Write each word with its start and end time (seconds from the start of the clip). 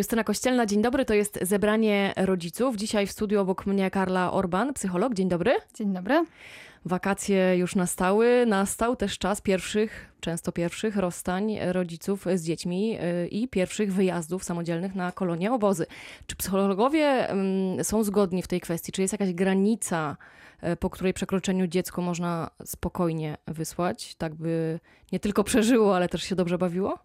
Justyna 0.00 0.24
Kościelna, 0.24 0.66
dzień 0.66 0.82
dobry. 0.82 1.04
To 1.04 1.14
jest 1.14 1.38
zebranie 1.42 2.12
rodziców. 2.16 2.76
Dzisiaj 2.76 3.06
w 3.06 3.12
studiu 3.12 3.40
obok 3.40 3.66
mnie 3.66 3.90
Karla 3.90 4.32
Orban, 4.32 4.74
psycholog. 4.74 5.14
Dzień 5.14 5.28
dobry. 5.28 5.52
Dzień 5.74 5.92
dobry. 5.92 6.24
Wakacje 6.84 7.56
już 7.56 7.74
nastały. 7.74 8.46
Nastał 8.46 8.96
też 8.96 9.18
czas 9.18 9.40
pierwszych, 9.40 10.12
często 10.20 10.52
pierwszych 10.52 10.96
rozstań 10.96 11.58
rodziców 11.72 12.26
z 12.34 12.44
dziećmi 12.44 12.98
y, 13.24 13.28
i 13.28 13.48
pierwszych 13.48 13.92
wyjazdów 13.94 14.44
samodzielnych 14.44 14.94
na 14.94 15.12
kolonie 15.12 15.52
obozy. 15.52 15.86
Czy 16.26 16.36
psychologowie 16.36 17.28
mm, 17.28 17.84
są 17.84 18.04
zgodni 18.04 18.42
w 18.42 18.48
tej 18.48 18.60
kwestii? 18.60 18.92
Czy 18.92 19.02
jest 19.02 19.12
jakaś 19.12 19.32
granica, 19.32 20.16
po 20.80 20.90
której 20.90 21.12
przekroczeniu 21.12 21.66
dziecko 21.66 22.02
można 22.02 22.50
spokojnie 22.64 23.36
wysłać, 23.46 24.14
tak 24.14 24.34
by 24.34 24.80
nie 25.12 25.20
tylko 25.20 25.44
przeżyło, 25.44 25.96
ale 25.96 26.08
też 26.08 26.22
się 26.22 26.34
dobrze 26.34 26.58
bawiło? 26.58 26.98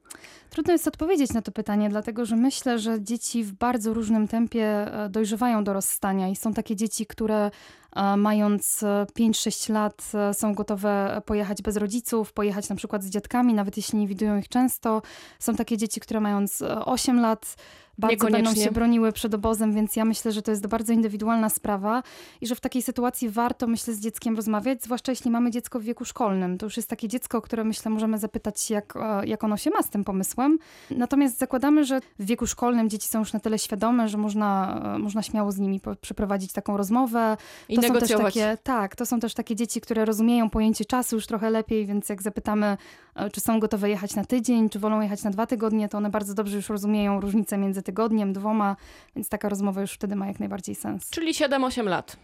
Trudno 0.50 0.74
jest 0.74 0.88
odpowiedzieć 0.88 1.34
na 1.34 1.42
to 1.42 1.52
pytanie, 1.52 1.90
dlatego 1.90 2.26
że 2.26 2.36
myślę, 2.36 2.80
że 2.80 3.02
dzieci 3.02 3.44
w 3.44 3.54
bardzo 3.54 3.94
różnym 3.94 4.28
tempie 4.28 4.64
e, 4.66 5.10
dojrzewają 5.10 5.64
do 5.64 5.74
rozstania 5.74 6.28
i 6.28 6.36
są 6.36 6.54
takie 6.54 6.76
dzieci, 6.76 7.06
które 7.06 7.52
e, 7.96 8.18
mając 8.18 8.84
5-6 9.20 9.70
e, 9.70 9.74
lat 9.74 10.12
są 10.34 10.54
gotowe 10.54 11.22
pojechać 11.26 11.62
bez 11.62 11.78
rodziców, 11.78 12.34
pojechać 12.34 12.70
na 12.70 12.76
przykład 12.76 13.04
z 13.04 13.10
dziadkami, 13.10 13.54
nawet 13.54 13.78
jeśli 13.78 14.00
nie 14.00 14.08
widują 14.08 14.38
ich 14.38 14.50
często. 14.50 15.02
Są 15.40 15.56
takie 15.56 15.78
dzieci, 15.78 16.00
które 16.00 16.20
mając 16.22 16.64
8 16.86 17.20
lat 17.20 17.56
bardzo 17.98 18.30
będą 18.30 18.56
się 18.56 18.72
broniły 18.72 19.12
przed 19.12 19.34
obozem, 19.34 19.74
więc 19.74 19.96
ja 19.96 20.06
myślę, 20.06 20.32
że 20.32 20.42
to 20.42 20.52
jest 20.52 20.68
bardzo 20.68 20.94
indywidualna 20.94 21.50
sprawa 21.50 22.04
i 22.42 22.48
że 22.48 22.56
w 22.56 22.62
takiej 22.62 22.82
sytuacji 22.82 23.30
warto, 23.30 23.68
myślę, 23.68 23.94
z 23.94 24.00
dzieckiem 24.00 24.36
rozmawiać, 24.36 24.84
zwłaszcza 24.84 25.12
jeśli 25.12 25.32
mamy 25.32 25.52
dziecko 25.52 25.80
w 25.80 25.84
wieku 25.84 26.06
szkolnym. 26.06 26.58
To 26.58 26.66
już 26.66 26.78
jest 26.78 26.90
takie 26.90 27.08
dziecko, 27.08 27.42
które 27.42 27.64
myślę 27.64 27.92
możemy 27.92 28.18
zapytać, 28.18 28.70
jak, 28.70 28.94
jak 29.24 29.44
ono 29.44 29.58
się 29.58 29.70
ma 29.70 29.82
z 29.82 29.90
tym 29.90 30.04
pomysłem. 30.04 30.60
Natomiast 30.92 31.38
zakładamy, 31.38 31.86
że 31.86 32.02
w 32.20 32.26
wieku 32.26 32.48
szkolnym 32.48 32.90
dzieci 32.90 33.08
są 33.08 33.20
już 33.20 33.34
na 33.34 33.40
tyle 33.40 33.60
świadome, 33.60 34.08
że 34.08 34.18
można, 34.18 34.82
można 35.00 35.22
śmiało 35.24 35.52
z 35.52 35.58
nimi 35.58 35.82
przeprowadzić 36.02 36.54
taką 36.54 36.78
rozmowę. 36.78 37.38
I 37.70 37.76
to 37.76 37.82
negocjować. 37.82 38.10
Są 38.10 38.18
też 38.18 38.34
takie, 38.34 38.58
tak, 38.64 38.96
to 38.96 39.06
są 39.06 39.20
też 39.20 39.34
takie 39.34 39.56
dzieci, 39.56 39.82
które 39.82 40.06
rozumieją 40.06 40.50
pojęcie 40.50 40.86
czasu 40.86 41.16
już 41.16 41.28
trochę 41.28 41.50
lepiej, 41.50 41.86
więc 41.86 42.10
jak 42.10 42.22
zapytamy, 42.22 42.78
e, 43.16 43.30
czy 43.30 43.42
są 43.42 43.60
gotowe 43.60 43.90
jechać 43.90 44.16
na 44.16 44.26
tydzień, 44.26 44.70
czy 44.70 44.80
wolą 44.80 45.02
jechać 45.02 45.24
na 45.24 45.30
dwa 45.30 45.48
tygodnie, 45.48 45.90
to 45.90 45.98
one 45.98 46.10
bardzo 46.10 46.34
dobrze 46.34 46.56
już 46.56 46.70
rozumieją 46.70 47.22
różnicę 47.22 47.58
między 47.58 47.82
tygodniem, 47.86 48.34
dwoma, 48.34 48.76
więc 49.16 49.30
taka 49.30 49.50
rozmowa 49.50 49.82
już 49.82 49.92
wtedy 49.92 50.16
ma 50.16 50.28
jak 50.28 50.40
najbardziej 50.40 50.76
sens. 50.76 51.10
Czyli 51.10 51.34
7-8 51.34 51.86
lat. 51.86 52.18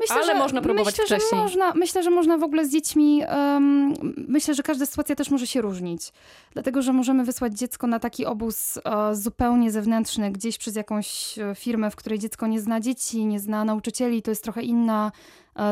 Myślę, 0.00 0.16
Ale 0.16 0.26
że, 0.26 0.34
można 0.34 0.62
próbować 0.62 0.98
myślę, 0.98 1.04
wcześniej. 1.04 1.30
Że 1.30 1.36
można, 1.36 1.72
myślę, 1.74 2.02
że 2.02 2.10
można 2.10 2.38
w 2.38 2.42
ogóle 2.42 2.66
z 2.66 2.72
dziećmi. 2.72 3.22
Um, 3.28 3.94
myślę, 4.28 4.54
że 4.54 4.62
każda 4.62 4.86
sytuacja 4.86 5.16
też 5.16 5.30
może 5.30 5.46
się 5.46 5.60
różnić. 5.60 6.12
Dlatego, 6.52 6.82
że 6.82 6.92
możemy 6.92 7.24
wysłać 7.24 7.58
dziecko 7.58 7.86
na 7.86 7.98
taki 7.98 8.26
obóz 8.26 8.76
uh, 8.76 8.82
zupełnie 9.12 9.70
zewnętrzny, 9.70 10.30
gdzieś 10.30 10.58
przez 10.58 10.76
jakąś 10.76 11.38
e, 11.38 11.54
firmę, 11.54 11.90
w 11.90 11.96
której 11.96 12.18
dziecko 12.18 12.46
nie 12.46 12.60
zna 12.60 12.80
dzieci, 12.80 13.26
nie 13.26 13.40
zna 13.40 13.64
nauczycieli. 13.64 14.22
To 14.22 14.30
jest 14.30 14.44
trochę 14.44 14.62
inna 14.62 15.12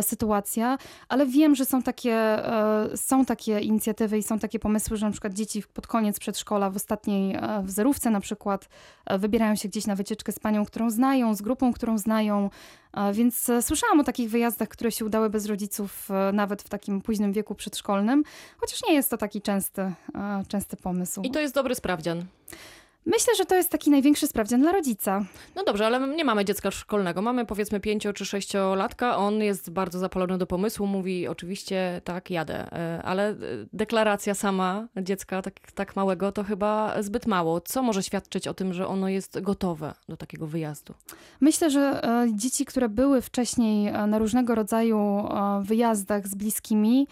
sytuacja, 0.03 0.79
ale 1.09 1.27
wiem, 1.27 1.55
że 1.55 1.65
są 1.65 1.83
takie, 1.83 2.13
e, 2.13 2.89
są 2.97 3.25
takie 3.25 3.61
inicjatywy 3.61 4.19
i 4.19 4.23
są 4.23 4.39
takie 4.39 4.59
pomysły, 4.59 4.97
że 4.97 5.07
na 5.07 5.13
przykład 5.13 5.35
dzieci 5.35 5.63
pod 5.75 5.87
koniec 5.87 6.19
przedszkola 6.19 6.71
w 6.71 6.77
ostatniej 6.77 7.35
e, 7.35 7.63
wzorówce 7.63 8.11
na 8.11 8.21
przykład 8.21 8.69
wybierają 9.19 9.57
się 9.57 9.69
gdzieś 9.69 9.87
na 9.87 9.97
wycieczkę 9.97 10.33
z 10.33 10.39
panią, 10.39 10.65
którą 10.65 10.91
znają, 10.91 11.35
z 11.35 11.43
grupą, 11.43 11.73
którą 11.73 11.99
znają, 11.99 12.51
więc 13.13 13.51
słyszałam 13.61 14.01
o 14.01 14.05
takich 14.05 14.31
wyjazdach, 14.31 14.69
które 14.69 14.93
się 14.93 15.05
udały 15.05 15.31
bez 15.31 15.47
rodziców 15.47 16.09
nawet 16.33 16.63
w 16.63 16.69
takim 16.69 17.01
późnym 17.01 17.33
wieku 17.33 17.55
przedszkolnym, 17.55 18.25
chociaż 18.59 18.83
nie 18.89 18.95
jest 18.95 19.11
to 19.11 19.17
taki 19.17 19.43
częsty, 19.43 19.93
częsty 20.49 20.77
pomysł. 20.77 21.23
I 21.23 21.31
to 21.31 21.41
jest 21.41 21.55
dobry 21.55 21.75
sprawdzian. 21.75 22.25
Myślę, 23.07 23.35
że 23.37 23.47
to 23.47 23.55
jest 23.55 23.71
taki 23.71 23.91
największy 23.91 24.27
sprawdzian 24.27 24.61
dla 24.61 24.73
rodzica. 24.73 25.25
No 25.57 25.65
dobrze, 25.65 25.87
ale 25.87 26.09
nie 26.09 26.25
mamy 26.25 26.45
dziecka 26.45 26.71
szkolnego. 26.71 27.23
Mamy 27.23 27.47
powiedzmy 27.47 27.81
pięcio 27.81 28.13
czy 28.13 28.27
sześciolatka. 28.27 29.17
On 29.17 29.43
jest 29.43 29.71
bardzo 29.71 29.99
zapalony 29.99 30.39
do 30.39 30.47
pomysłu. 30.47 30.87
Mówi 30.87 31.29
oczywiście 31.29 32.01
tak, 32.05 32.31
jadę. 32.31 32.73
E, 32.73 33.03
ale 33.03 33.31
e, 33.31 33.37
deklaracja 33.73 34.35
sama 34.35 34.89
dziecka 34.97 35.43
tak, 35.43 35.55
tak 35.75 35.97
małego 35.97 36.33
to 36.33 36.45
chyba 36.45 37.03
zbyt 37.03 37.27
mało. 37.27 37.61
Co 37.61 37.83
może 37.83 38.03
świadczyć 38.03 38.49
o 38.49 38.55
tym, 38.55 38.73
że 38.73 38.87
ono 38.87 39.09
jest 39.09 39.41
gotowe 39.41 39.95
do 40.09 40.17
takiego 40.17 40.47
wyjazdu? 40.47 40.95
Myślę, 41.41 41.71
że 41.71 42.05
e, 42.05 42.27
dzieci, 42.35 42.65
które 42.65 42.89
były 42.89 43.23
wcześniej 43.23 43.93
na 43.93 44.19
różnego 44.19 44.55
rodzaju 44.55 45.29
wyjazdach 45.63 46.29
z 46.29 46.35
bliskimi, 46.35 47.07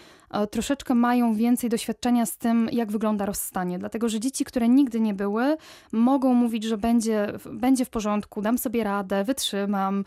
troszeczkę 0.50 0.94
mają 0.94 1.34
więcej 1.34 1.70
doświadczenia 1.70 2.26
z 2.26 2.36
tym, 2.36 2.68
jak 2.72 2.92
wygląda 2.92 3.26
rozstanie. 3.26 3.78
Dlatego, 3.78 4.08
że 4.08 4.20
dzieci, 4.20 4.44
które 4.44 4.68
nigdy 4.68 5.00
nie 5.00 5.14
były, 5.14 5.56
mogą 5.92 6.34
mówić, 6.34 6.64
że 6.64 6.78
będzie, 6.78 7.32
będzie 7.52 7.84
w 7.84 7.90
porządku, 7.90 8.42
dam 8.42 8.58
sobie 8.58 8.84
radę, 8.84 9.24
wytrzymam, 9.24 10.04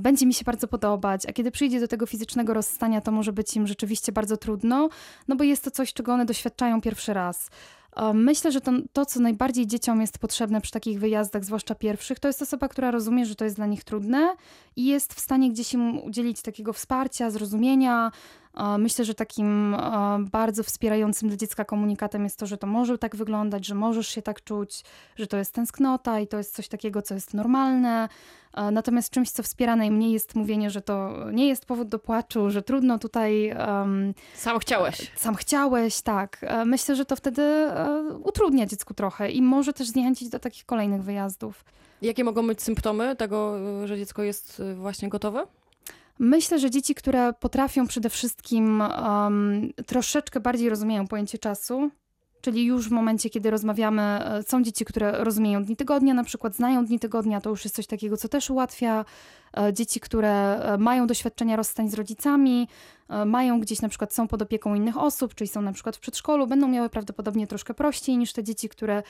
będzie 0.00 0.26
mi 0.26 0.34
się 0.34 0.44
bardzo 0.44 0.68
podobać, 0.68 1.26
a 1.26 1.32
kiedy 1.32 1.50
przyjdzie 1.50 1.80
do 1.80 1.88
tego 1.88 2.06
fizycznego 2.06 2.54
rozstania, 2.54 3.00
to 3.00 3.12
może 3.12 3.32
być 3.32 3.56
im 3.56 3.66
rzeczywiście 3.66 4.12
bardzo 4.12 4.36
trudno, 4.36 4.88
no 5.28 5.36
bo 5.36 5.44
jest 5.44 5.64
to 5.64 5.70
coś, 5.70 5.92
czego 5.92 6.12
one 6.12 6.24
doświadczają 6.24 6.80
pierwszy 6.80 7.14
raz. 7.14 7.50
Myślę, 8.14 8.52
że 8.52 8.60
to, 8.60 8.72
to, 8.92 9.06
co 9.06 9.20
najbardziej 9.20 9.66
dzieciom 9.66 10.00
jest 10.00 10.18
potrzebne 10.18 10.60
przy 10.60 10.72
takich 10.72 11.00
wyjazdach, 11.00 11.44
zwłaszcza 11.44 11.74
pierwszych, 11.74 12.20
to 12.20 12.28
jest 12.28 12.42
osoba, 12.42 12.68
która 12.68 12.90
rozumie, 12.90 13.26
że 13.26 13.34
to 13.34 13.44
jest 13.44 13.56
dla 13.56 13.66
nich 13.66 13.84
trudne 13.84 14.36
i 14.76 14.86
jest 14.86 15.14
w 15.14 15.20
stanie 15.20 15.50
gdzieś 15.50 15.74
im 15.74 15.98
udzielić 15.98 16.42
takiego 16.42 16.72
wsparcia, 16.72 17.30
zrozumienia, 17.30 18.12
Myślę, 18.78 19.04
że 19.04 19.14
takim 19.14 19.76
bardzo 20.30 20.62
wspierającym 20.62 21.28
dla 21.28 21.36
dziecka 21.36 21.64
komunikatem 21.64 22.24
jest 22.24 22.38
to, 22.38 22.46
że 22.46 22.58
to 22.58 22.66
może 22.66 22.98
tak 22.98 23.16
wyglądać, 23.16 23.66
że 23.66 23.74
możesz 23.74 24.08
się 24.08 24.22
tak 24.22 24.44
czuć, 24.44 24.84
że 25.16 25.26
to 25.26 25.36
jest 25.36 25.54
tęsknota 25.54 26.20
i 26.20 26.26
to 26.26 26.38
jest 26.38 26.54
coś 26.54 26.68
takiego, 26.68 27.02
co 27.02 27.14
jest 27.14 27.34
normalne. 27.34 28.08
Natomiast 28.72 29.10
czymś, 29.10 29.30
co 29.30 29.42
wspiera 29.42 29.76
najmniej 29.76 30.12
jest 30.12 30.34
mówienie, 30.34 30.70
że 30.70 30.82
to 30.82 31.10
nie 31.32 31.48
jest 31.48 31.66
powód 31.66 31.88
do 31.88 31.98
płaczu, 31.98 32.50
że 32.50 32.62
trudno 32.62 32.98
tutaj. 32.98 33.54
Um, 33.68 34.14
sam 34.34 34.58
chciałeś. 34.58 35.12
Sam 35.16 35.34
chciałeś, 35.34 36.00
tak. 36.00 36.38
E, 36.42 36.64
myślę, 36.64 36.96
że 36.96 37.04
to 37.04 37.16
wtedy 37.16 37.42
e, 37.42 38.02
utrudnia 38.24 38.66
dziecku 38.66 38.94
trochę 38.94 39.30
i 39.30 39.42
może 39.42 39.72
też 39.72 39.88
zniechęcić 39.88 40.28
do 40.28 40.38
takich 40.38 40.66
kolejnych 40.66 41.02
wyjazdów. 41.02 41.64
Jakie 42.02 42.24
mogą 42.24 42.46
być 42.46 42.62
symptomy 42.62 43.16
tego, 43.16 43.56
że 43.86 43.96
dziecko 43.96 44.22
jest 44.22 44.60
e, 44.60 44.74
właśnie 44.74 45.08
gotowe? 45.08 45.46
Myślę, 46.22 46.58
że 46.58 46.70
dzieci, 46.70 46.94
które 46.94 47.32
potrafią 47.32 47.86
przede 47.86 48.10
wszystkim 48.10 48.80
um, 48.80 49.72
troszeczkę 49.86 50.40
bardziej 50.40 50.68
rozumieją 50.68 51.06
pojęcie 51.06 51.38
czasu, 51.38 51.90
czyli 52.40 52.64
już 52.64 52.88
w 52.88 52.92
momencie, 52.92 53.30
kiedy 53.30 53.50
rozmawiamy, 53.50 54.02
e, 54.02 54.42
są 54.42 54.62
dzieci, 54.62 54.84
które 54.84 55.24
rozumieją 55.24 55.64
dni 55.64 55.76
tygodnia, 55.76 56.14
na 56.14 56.24
przykład 56.24 56.56
znają 56.56 56.84
dni 56.84 56.98
tygodnia, 56.98 57.40
to 57.40 57.50
już 57.50 57.64
jest 57.64 57.76
coś 57.76 57.86
takiego, 57.86 58.16
co 58.16 58.28
też 58.28 58.50
ułatwia. 58.50 59.04
E, 59.56 59.72
dzieci, 59.72 60.00
które 60.00 60.62
e, 60.62 60.78
mają 60.78 61.06
doświadczenia 61.06 61.56
rozstań 61.56 61.90
z 61.90 61.94
rodzicami, 61.94 62.68
mają 63.26 63.60
gdzieś 63.60 63.82
na 63.82 63.88
przykład 63.88 64.14
są 64.14 64.28
pod 64.28 64.42
opieką 64.42 64.74
innych 64.74 64.98
osób, 64.98 65.34
czyli 65.34 65.48
są 65.48 65.62
na 65.62 65.72
przykład 65.72 65.96
w 65.96 66.00
przedszkolu, 66.00 66.46
będą 66.46 66.68
miały 66.68 66.88
prawdopodobnie 66.88 67.46
troszkę 67.46 67.74
prościej 67.74 68.18
niż 68.18 68.32
te 68.32 68.44
dzieci, 68.44 68.68
które 68.68 69.02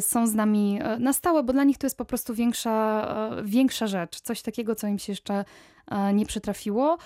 są 0.00 0.26
z 0.26 0.34
nami 0.34 0.80
na 0.98 1.12
stałe, 1.12 1.42
bo 1.42 1.52
dla 1.52 1.64
nich 1.64 1.78
to 1.78 1.86
jest 1.86 1.98
po 1.98 2.04
prostu 2.04 2.34
większa, 2.34 3.06
większa 3.44 3.86
rzecz, 3.86 4.20
coś 4.20 4.42
takiego, 4.42 4.74
co 4.74 4.86
im 4.86 4.98
się 4.98 5.12
jeszcze 5.12 5.44
nie 6.14 6.26
przytrafiło. 6.26 6.98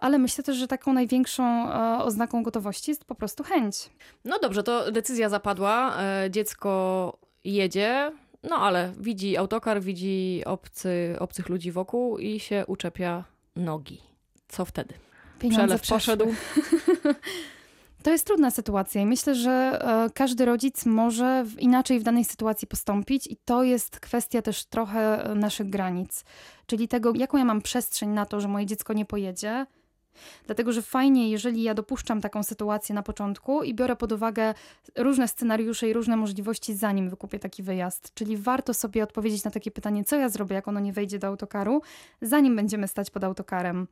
Ale 0.00 0.18
myślę 0.18 0.44
też, 0.44 0.56
że 0.56 0.68
taką 0.68 0.92
największą 0.92 1.72
oznaką 2.02 2.42
gotowości 2.42 2.90
jest 2.90 3.04
po 3.04 3.14
prostu 3.14 3.44
chęć. 3.44 3.76
No 4.24 4.38
dobrze, 4.42 4.62
to 4.62 4.92
decyzja 4.92 5.28
zapadła. 5.28 5.96
E, 6.02 6.30
dziecko 6.30 7.18
jedzie, 7.44 8.12
no 8.42 8.56
ale 8.56 8.92
widzi 9.00 9.36
autokar, 9.36 9.82
widzi 9.82 10.42
obcy, 10.46 11.16
obcych 11.18 11.48
ludzi 11.48 11.72
wokół 11.72 12.18
i 12.18 12.40
się 12.40 12.64
uczepia 12.66 13.24
nogi. 13.56 14.00
Co 14.48 14.64
wtedy? 14.64 14.94
Pieniądze 15.38 15.78
Przelew 15.78 15.82
przeszły. 15.82 16.16
poszedł. 16.16 16.34
To 18.02 18.10
jest 18.10 18.26
trudna 18.26 18.50
sytuacja 18.50 19.00
i 19.00 19.06
myślę, 19.06 19.34
że 19.34 19.50
e, 19.50 20.10
każdy 20.14 20.44
rodzic 20.44 20.86
może 20.86 21.44
inaczej 21.58 22.00
w 22.00 22.02
danej 22.02 22.24
sytuacji 22.24 22.68
postąpić, 22.68 23.26
i 23.26 23.36
to 23.44 23.62
jest 23.62 24.00
kwestia 24.00 24.42
też 24.42 24.64
trochę 24.64 25.24
e, 25.24 25.34
naszych 25.34 25.70
granic, 25.70 26.24
czyli 26.66 26.88
tego, 26.88 27.12
jaką 27.14 27.38
ja 27.38 27.44
mam 27.44 27.62
przestrzeń 27.62 28.10
na 28.10 28.26
to, 28.26 28.40
że 28.40 28.48
moje 28.48 28.66
dziecko 28.66 28.92
nie 28.92 29.04
pojedzie. 29.04 29.66
Dlatego, 30.46 30.72
że 30.72 30.82
fajnie, 30.82 31.30
jeżeli 31.30 31.62
ja 31.62 31.74
dopuszczam 31.74 32.20
taką 32.20 32.42
sytuację 32.42 32.94
na 32.94 33.02
początku 33.02 33.62
i 33.62 33.74
biorę 33.74 33.96
pod 33.96 34.12
uwagę 34.12 34.54
różne 34.96 35.28
scenariusze 35.28 35.88
i 35.88 35.92
różne 35.92 36.16
możliwości, 36.16 36.74
zanim 36.74 37.10
wykupię 37.10 37.38
taki 37.38 37.62
wyjazd. 37.62 38.14
Czyli 38.14 38.36
warto 38.36 38.74
sobie 38.74 39.02
odpowiedzieć 39.02 39.44
na 39.44 39.50
takie 39.50 39.70
pytanie, 39.70 40.04
co 40.04 40.16
ja 40.16 40.28
zrobię, 40.28 40.54
jak 40.54 40.68
ono 40.68 40.80
nie 40.80 40.92
wejdzie 40.92 41.18
do 41.18 41.26
autokaru, 41.26 41.82
zanim 42.22 42.56
będziemy 42.56 42.88
stać 42.88 43.10
pod 43.10 43.24
autokarem. 43.24 43.86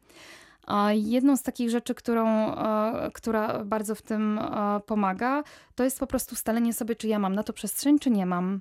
Jedną 0.93 1.37
z 1.37 1.43
takich 1.43 1.71
rzeczy, 1.71 1.95
którą, 1.95 2.27
e, 2.57 3.11
która 3.15 3.65
bardzo 3.65 3.95
w 3.95 4.03
tym 4.03 4.39
e, 4.39 4.81
pomaga, 4.87 5.43
to 5.75 5.85
jest 5.85 6.01
po 6.01 6.07
prostu 6.07 6.35
ustalenie 6.35 6.73
sobie, 6.73 6.97
czy 6.97 7.09
ja 7.09 7.19
mam 7.19 7.35
na 7.35 7.43
to 7.43 7.53
przestrzeń, 7.53 7.99
czy 7.99 8.11
nie 8.11 8.27
mam. 8.27 8.61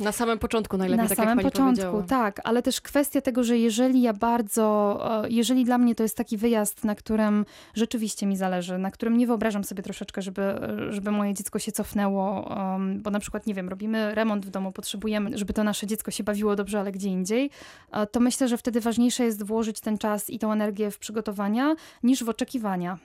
Na 0.00 0.12
samym 0.12 0.38
początku 0.38 0.76
najlepiej, 0.76 1.02
Na 1.02 1.08
tak 1.08 1.18
samym 1.18 1.44
początku, 1.44 2.02
tak, 2.02 2.40
ale 2.44 2.62
też 2.62 2.80
kwestia 2.80 3.20
tego, 3.20 3.44
że 3.44 3.58
jeżeli 3.58 4.02
ja 4.02 4.12
bardzo, 4.12 4.98
e, 5.24 5.28
jeżeli 5.28 5.64
dla 5.64 5.78
mnie 5.78 5.94
to 5.94 6.02
jest 6.02 6.16
taki 6.16 6.36
wyjazd, 6.36 6.84
na 6.84 6.94
którym 6.94 7.44
rzeczywiście 7.74 8.26
mi 8.26 8.36
zależy, 8.36 8.78
na 8.78 8.90
którym 8.90 9.16
nie 9.16 9.26
wyobrażam 9.26 9.64
sobie 9.64 9.82
troszeczkę, 9.82 10.22
żeby, 10.22 10.42
żeby 10.90 11.10
moje 11.10 11.34
dziecko 11.34 11.58
się 11.58 11.72
cofnęło, 11.72 12.54
bo 12.96 13.10
na 13.10 13.20
przykład, 13.20 13.46
nie 13.46 13.54
wiem, 13.54 13.68
robimy 13.68 14.14
remont 14.14 14.46
w 14.46 14.50
domu, 14.50 14.72
potrzebujemy, 14.72 15.38
żeby 15.38 15.52
to 15.52 15.64
nasze 15.64 15.86
dziecko 15.86 16.10
się 16.10 16.24
bawiło 16.24 16.56
dobrze, 16.56 16.80
ale 16.80 16.92
gdzie 16.92 17.08
indziej, 17.08 17.50
e, 17.92 18.06
to 18.06 18.20
myślę, 18.20 18.48
że 18.48 18.58
wtedy 18.58 18.80
ważniejsze 18.80 19.24
jest 19.24 19.42
włożyć 19.42 19.80
ten 19.80 19.98
czas 19.98 20.30
i 20.30 20.38
tą 20.38 20.52
energię 20.52 20.90
w 20.90 20.98
przygotowania, 20.98 21.74
niż 22.02 22.24
w 22.24 22.28
oczekiwania. 22.28 22.98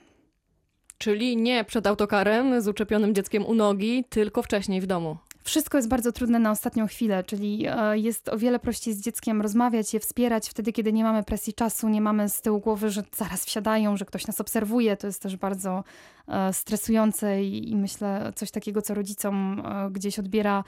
Czyli 0.98 1.38
nie 1.38 1.64
przed 1.64 1.88
autokarem 1.88 2.62
z 2.62 2.68
uczepionym 2.68 3.16
dzieckiem 3.16 3.46
u 3.46 3.54
nogi, 3.54 4.04
tylko 4.10 4.44
wcześniej 4.44 4.82
w 4.82 4.86
domu. 4.86 5.18
Wszystko 5.44 5.78
jest 5.78 5.90
bardzo 5.90 6.12
trudne 6.12 6.40
na 6.40 6.52
ostatnią 6.52 6.88
chwilę, 6.88 7.24
czyli 7.24 7.66
e, 7.68 7.98
jest 7.98 8.30
o 8.30 8.38
wiele 8.38 8.60
prościej 8.60 8.94
z 8.94 9.02
dzieckiem 9.02 9.42
rozmawiać, 9.42 9.94
je 9.94 10.00
wspierać 10.00 10.50
wtedy, 10.50 10.74
kiedy 10.74 10.94
nie 10.94 11.04
mamy 11.04 11.24
presji 11.24 11.54
czasu, 11.54 11.90
nie 11.90 12.02
mamy 12.02 12.30
z 12.30 12.42
tyłu 12.42 12.60
głowy, 12.60 12.90
że 12.90 13.04
zaraz 13.16 13.46
wsiadają, 13.46 13.98
że 13.98 14.06
ktoś 14.06 14.28
nas 14.28 14.42
obserwuje. 14.42 14.98
To 14.98 15.08
jest 15.08 15.22
też 15.22 15.38
bardzo 15.38 15.84
e, 16.28 16.54
stresujące 16.54 17.44
i, 17.44 17.72
i 17.72 17.76
myślę 17.76 18.34
coś 18.36 18.52
takiego, 18.52 18.82
co 18.82 18.94
rodzicom 18.94 19.64
e, 19.66 19.92
gdzieś 19.92 20.20
odbiera. 20.20 20.64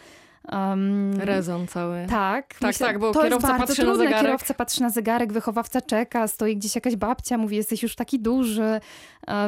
Um, 0.52 1.22
Rezon 1.22 1.68
cały. 1.68 2.06
tak, 2.10 2.54
Tak, 2.60 2.78
tak, 2.78 3.00
bo 3.00 3.14
to 3.14 3.24
kierowca 3.24 3.48
jest 3.48 3.60
bardzo 3.60 3.68
patrzy 3.68 3.82
na 3.82 3.88
trudne. 3.88 4.06
zegarek. 4.06 4.26
Kierowca 4.26 4.54
patrzy 4.54 4.82
na 4.82 4.90
zegarek, 4.90 5.34
wychowawca 5.34 5.82
czeka, 5.82 6.28
stoi 6.28 6.58
gdzieś 6.58 6.76
jakaś 6.76 6.96
babcia, 6.96 7.38
mówi, 7.38 7.56
jesteś 7.56 7.84
już 7.84 7.96
taki 7.96 8.20
duży, 8.20 8.80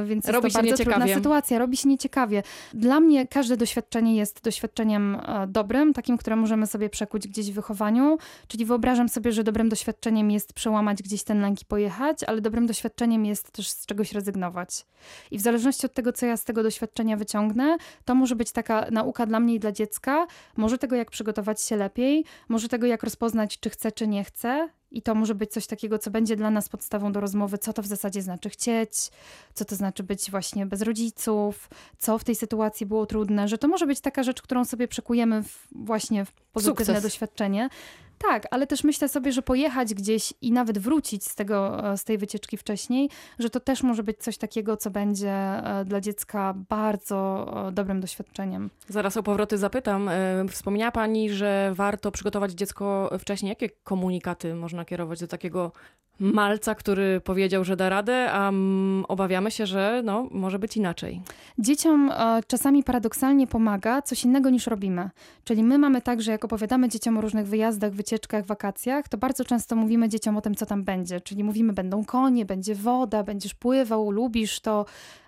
więc 0.06 0.28
Robi 0.30 0.46
jest 0.46 0.56
to 0.56 0.62
bardzo 0.64 0.84
trudna 0.84 1.08
sytuacja, 1.08 1.60
robi 1.60 1.78
się 1.78 1.90
nieciekawie. 1.90 2.44
Dla 2.74 3.00
mnie 3.00 3.28
każde 3.28 3.58
doświadczenie 3.58 4.16
jest 4.16 4.44
doświadczeniem 4.44 5.16
e, 5.16 5.48
dobrym, 5.48 5.94
takim, 5.94 6.18
które 6.18 6.36
możemy 6.36 6.68
sobie 6.68 6.90
przekuć 6.90 7.28
gdzieś 7.28 7.52
w 7.52 7.54
wychowaniu, 7.54 8.18
czyli 8.48 8.66
wyobrażam 8.66 9.10
sobie, 9.10 9.32
że 9.32 9.44
dobrym 9.44 9.70
doświadczeniem 9.70 10.32
jest 10.32 10.54
przełamać 10.54 11.04
gdzieś 11.04 11.24
ten 11.24 11.42
lęk 11.42 11.62
i 11.62 11.66
pojechać, 11.66 12.24
ale 12.24 12.42
dobrym 12.42 12.68
doświadczeniem 12.68 13.26
jest 13.26 13.52
też 13.52 13.70
z 13.70 13.86
czegoś 13.86 14.12
rezygnować. 14.12 14.86
I 15.32 15.38
w 15.38 15.42
zależności 15.42 15.86
od 15.86 15.94
tego, 15.94 16.14
co 16.14 16.26
ja 16.26 16.38
z 16.38 16.44
tego 16.44 16.64
doświadczenia 16.64 17.18
wyciągnę, 17.18 17.78
to 18.06 18.16
może 18.16 18.36
być 18.36 18.52
taka 18.52 18.86
nauka 18.92 19.26
dla 19.26 19.40
mnie 19.40 19.56
i 19.56 19.60
dla 19.60 19.72
dziecka, 19.72 20.28
może 20.58 20.78
tego, 20.86 20.96
jak 20.96 21.12
przygotować 21.12 21.62
się 21.62 21.76
lepiej, 21.76 22.26
może 22.50 22.70
tego, 22.70 22.88
jak 22.88 23.04
rozpoznać, 23.04 23.60
czy 23.60 23.70
chcę, 23.70 23.92
czy 23.92 24.08
nie 24.08 24.24
chcę. 24.24 24.70
I 24.92 25.02
to 25.02 25.16
może 25.16 25.36
być 25.36 25.52
coś 25.52 25.68
takiego, 25.68 26.00
co 26.00 26.12
będzie 26.12 26.36
dla 26.36 26.52
nas 26.52 26.70
podstawą 26.70 27.12
do 27.12 27.20
rozmowy, 27.20 27.58
co 27.58 27.74
to 27.74 27.82
w 27.82 27.86
zasadzie 27.86 28.22
znaczy 28.22 28.50
chcieć, 28.50 29.12
co 29.54 29.66
to 29.66 29.76
znaczy 29.76 30.04
być 30.04 30.32
właśnie 30.32 30.66
bez 30.66 30.82
rodziców, 30.82 31.70
co 31.98 32.18
w 32.18 32.24
tej 32.24 32.36
sytuacji 32.36 32.86
było 32.86 33.06
trudne, 33.06 33.48
że 33.48 33.58
to 33.58 33.68
może 33.68 33.88
być 33.88 34.00
taka 34.00 34.24
rzecz, 34.24 34.42
którą 34.42 34.66
sobie 34.66 34.88
przekujemy 34.88 35.44
w, 35.44 35.68
właśnie 35.72 36.26
w 36.26 36.32
pozytywne 36.32 36.86
Sukces. 36.86 37.04
doświadczenie. 37.04 37.70
Tak, 38.18 38.48
ale 38.52 38.68
też 38.68 38.84
myślę 38.84 39.10
sobie, 39.10 39.32
że 39.32 39.42
pojechać 39.42 39.94
gdzieś 39.94 40.34
i 40.42 40.52
nawet 40.52 40.78
wrócić 40.78 41.24
z, 41.24 41.36
tego, 41.36 41.92
e, 41.92 41.98
z 41.98 42.04
tej 42.04 42.18
wycieczki 42.18 42.58
wcześniej, 42.58 43.10
że 43.40 43.50
to 43.50 43.60
też 43.60 43.84
może 43.84 44.04
być 44.04 44.18
coś 44.18 44.38
takiego, 44.38 44.78
co 44.78 44.92
będzie 44.92 45.32
e, 45.32 45.86
dla 45.86 46.02
dziecka 46.02 46.54
bardzo 46.70 47.48
e, 47.68 47.72
dobrym 47.72 48.02
doświadczeniem. 48.02 48.70
Zaraz 48.88 49.18
o 49.18 49.24
powroty 49.24 49.58
zapytam. 49.58 50.10
Wspomniała 50.50 50.92
Pani, 50.92 51.30
że 51.30 51.72
warto 51.76 52.12
przygotować 52.12 52.52
dziecko 52.52 53.10
wcześniej. 53.20 53.50
Jakie 53.50 53.70
komunikaty 53.70 54.56
można 54.56 54.86
kierować 54.86 55.20
do 55.20 55.28
takiego 55.28 55.72
malca, 56.20 56.76
który 56.76 57.22
powiedział, 57.22 57.64
że 57.64 57.76
da 57.76 57.90
radę, 57.90 58.32
a 58.32 58.50
mm, 58.50 59.06
obawiamy 59.08 59.52
się, 59.52 59.66
że 59.66 60.02
no, 60.06 60.28
może 60.32 60.60
być 60.60 60.78
inaczej. 60.78 61.22
Dzieciom 61.60 62.12
e, 62.12 62.42
czasami 62.48 62.84
paradoksalnie 62.84 63.48
pomaga 63.48 64.02
coś 64.02 64.24
innego 64.24 64.50
niż 64.50 64.68
robimy. 64.68 65.10
Czyli 65.44 65.64
my 65.64 65.78
mamy 65.78 66.02
tak, 66.02 66.22
że 66.22 66.32
jak 66.32 66.46
opowiadamy 66.46 66.90
dzieciom 66.90 67.18
o 67.18 67.22
różnych 67.22 67.48
wyjazdach, 67.48 67.92
wycieczkach, 67.92 68.46
wakacjach, 68.46 69.08
to 69.08 69.18
bardzo 69.18 69.46
często 69.46 69.76
mówimy 69.76 70.10
dzieciom 70.10 70.38
o 70.38 70.42
tym, 70.42 70.56
co 70.56 70.66
tam 70.66 70.84
będzie. 70.84 71.22
Czyli 71.22 71.44
mówimy, 71.44 71.74
będą 71.74 72.06
konie, 72.06 72.46
będzie 72.46 72.76
woda, 72.76 73.24
będziesz 73.24 73.54
pływał, 73.54 74.12
lubisz 74.12 74.60
to. 74.60 74.86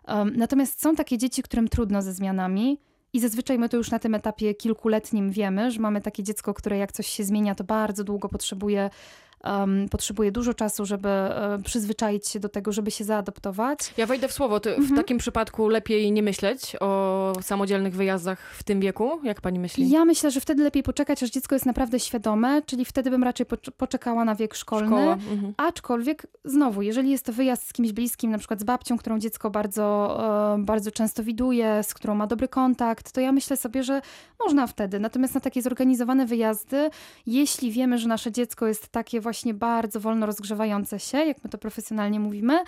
Em, 0.07 0.33
natomiast 0.36 0.81
są 0.81 0.95
takie 0.95 1.18
dzieci, 1.18 1.44
którym 1.44 1.68
trudno 1.68 2.01
ze 2.01 2.13
zmianami. 2.13 2.80
I 3.13 3.19
zazwyczaj 3.19 3.60
my 3.60 3.69
to 3.69 3.78
już 3.78 3.92
na 3.92 4.00
tym 4.00 4.16
etapie 4.16 4.54
kilkuletnim 4.54 5.31
wiemy, 5.31 5.72
że 5.72 5.80
mamy 5.80 6.01
takie 6.01 6.24
dziecko, 6.24 6.54
które 6.54 6.78
jak 6.78 6.92
coś 6.92 7.07
się 7.07 7.24
zmienia, 7.24 7.56
to 7.56 7.63
bardzo 7.63 8.04
długo 8.04 8.30
potrzebuje, 8.30 8.90
em, 9.44 9.89
potrzebuje 9.92 10.31
dużo 10.31 10.54
czasu, 10.54 10.86
żeby 10.86 11.10
e, 11.10 11.60
przyzwyczaić 11.66 12.28
się 12.28 12.39
do 12.39 12.50
tego, 12.50 12.72
żeby 12.72 12.92
się 12.92 13.04
zaadoptować. 13.04 13.94
Ja 13.98 14.06
wejdę 14.06 14.28
w 14.28 14.31
słowo. 14.34 14.60
Ty, 14.60 14.74
W 14.75 14.78
Mhm. 14.78 14.95
takim 14.95 15.18
przypadku 15.18 15.68
lepiej 15.69 16.12
nie 16.12 16.24
myśleć 16.24 16.75
o 16.80 17.34
samodzielnych 17.42 17.95
wyjazdach 17.95 18.39
w 18.39 18.63
tym 18.63 18.80
wieku? 18.80 19.19
Jak 19.24 19.42
Pani 19.42 19.60
myśli? 19.60 19.89
Ja 19.89 20.06
myślę, 20.06 20.31
że 20.31 20.42
wtedy 20.42 20.63
lepiej 20.63 20.84
poczekać, 20.84 21.24
aż 21.24 21.30
dziecko 21.30 21.56
jest 21.56 21.66
naprawdę 21.66 22.00
świadome, 22.00 22.62
czyli 22.66 22.86
wtedy 22.86 23.10
bym 23.10 23.24
raczej 23.24 23.45
pocz- 23.45 23.72
poczekała 23.72 24.25
na 24.25 24.36
wiek 24.36 24.56
szkolny. 24.56 24.88
Szkoła. 24.88 25.13
Mhm. 25.13 25.54
Aczkolwiek 25.57 26.28
znowu, 26.45 26.81
jeżeli 26.81 27.10
jest 27.12 27.25
to 27.25 27.33
wyjazd 27.33 27.68
z 27.69 27.74
kimś 27.74 27.92
bliskim, 27.92 28.31
na 28.31 28.38
przykład 28.38 28.60
z 28.60 28.63
babcią, 28.63 28.98
którą 28.98 29.19
dziecko 29.19 29.50
bardzo, 29.50 30.18
e, 30.56 30.63
bardzo 30.63 30.92
często 30.92 31.24
widuje, 31.24 31.83
z 31.83 31.94
którą 31.94 32.16
ma 32.16 32.28
dobry 32.28 32.48
kontakt, 32.48 33.12
to 33.12 33.22
ja 33.22 33.31
myślę 33.31 33.57
sobie, 33.57 33.83
że 33.83 34.01
można 34.45 34.68
wtedy. 34.68 35.00
Natomiast 35.00 35.34
na 35.36 35.42
takie 35.42 35.62
zorganizowane 35.62 36.25
wyjazdy, 36.25 36.89
jeśli 37.25 37.72
wiemy, 37.72 37.98
że 37.98 38.07
nasze 38.07 38.31
dziecko 38.31 38.68
jest 38.68 38.88
takie 38.88 39.22
właśnie 39.22 39.54
bardzo 39.54 40.00
wolno 40.00 40.25
rozgrzewające 40.25 41.00
się, 41.00 41.18
jak 41.18 41.44
my 41.44 41.50
to 41.50 41.57
profesjonalnie 41.57 42.19
mówimy, 42.19 42.60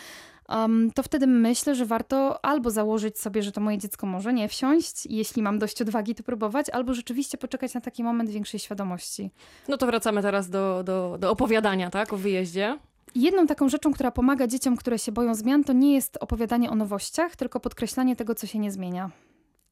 em, 0.49 0.91
to 0.95 1.03
wtedy 1.03 1.27
myślę, 1.27 1.75
że 1.75 1.85
warto 1.85 2.45
albo 2.45 2.71
założyć 2.71 3.19
sobie, 3.19 3.43
że 3.43 3.51
to 3.51 3.61
moje 3.61 3.77
dziecko 3.77 4.07
może 4.07 4.33
nie 4.33 4.47
wsiąść, 4.47 5.05
jeśli 5.05 5.41
mam 5.41 5.59
dość 5.59 5.81
odwagi, 5.81 6.15
to 6.15 6.23
próbować, 6.23 6.69
albo 6.69 6.93
rzeczywiście 6.93 7.37
poczekać 7.37 7.73
na 7.73 7.81
taki 7.81 8.03
moment 8.03 8.29
większej 8.29 8.59
świadomości. 8.59 9.31
No 9.67 9.77
to 9.77 9.85
wracamy 9.85 10.21
teraz 10.21 10.49
do, 10.49 10.83
do, 10.83 11.17
do 11.19 11.31
opowiadania, 11.31 11.89
tak? 11.89 12.13
O 12.13 12.17
wyjeździe. 12.17 12.77
Jedną 13.15 13.47
taką 13.47 13.69
rzeczą, 13.69 13.93
która 13.93 14.11
pomaga 14.11 14.47
dzieciom, 14.47 14.77
które 14.77 14.99
się 14.99 15.11
boją 15.11 15.35
zmian, 15.35 15.63
to 15.63 15.73
nie 15.73 15.93
jest 15.93 16.17
opowiadanie 16.19 16.69
o 16.69 16.75
nowościach, 16.75 17.35
tylko 17.35 17.59
podkreślanie 17.59 18.15
tego, 18.15 18.35
co 18.35 18.47
się 18.47 18.59
nie 18.59 18.71
zmienia. 18.71 19.09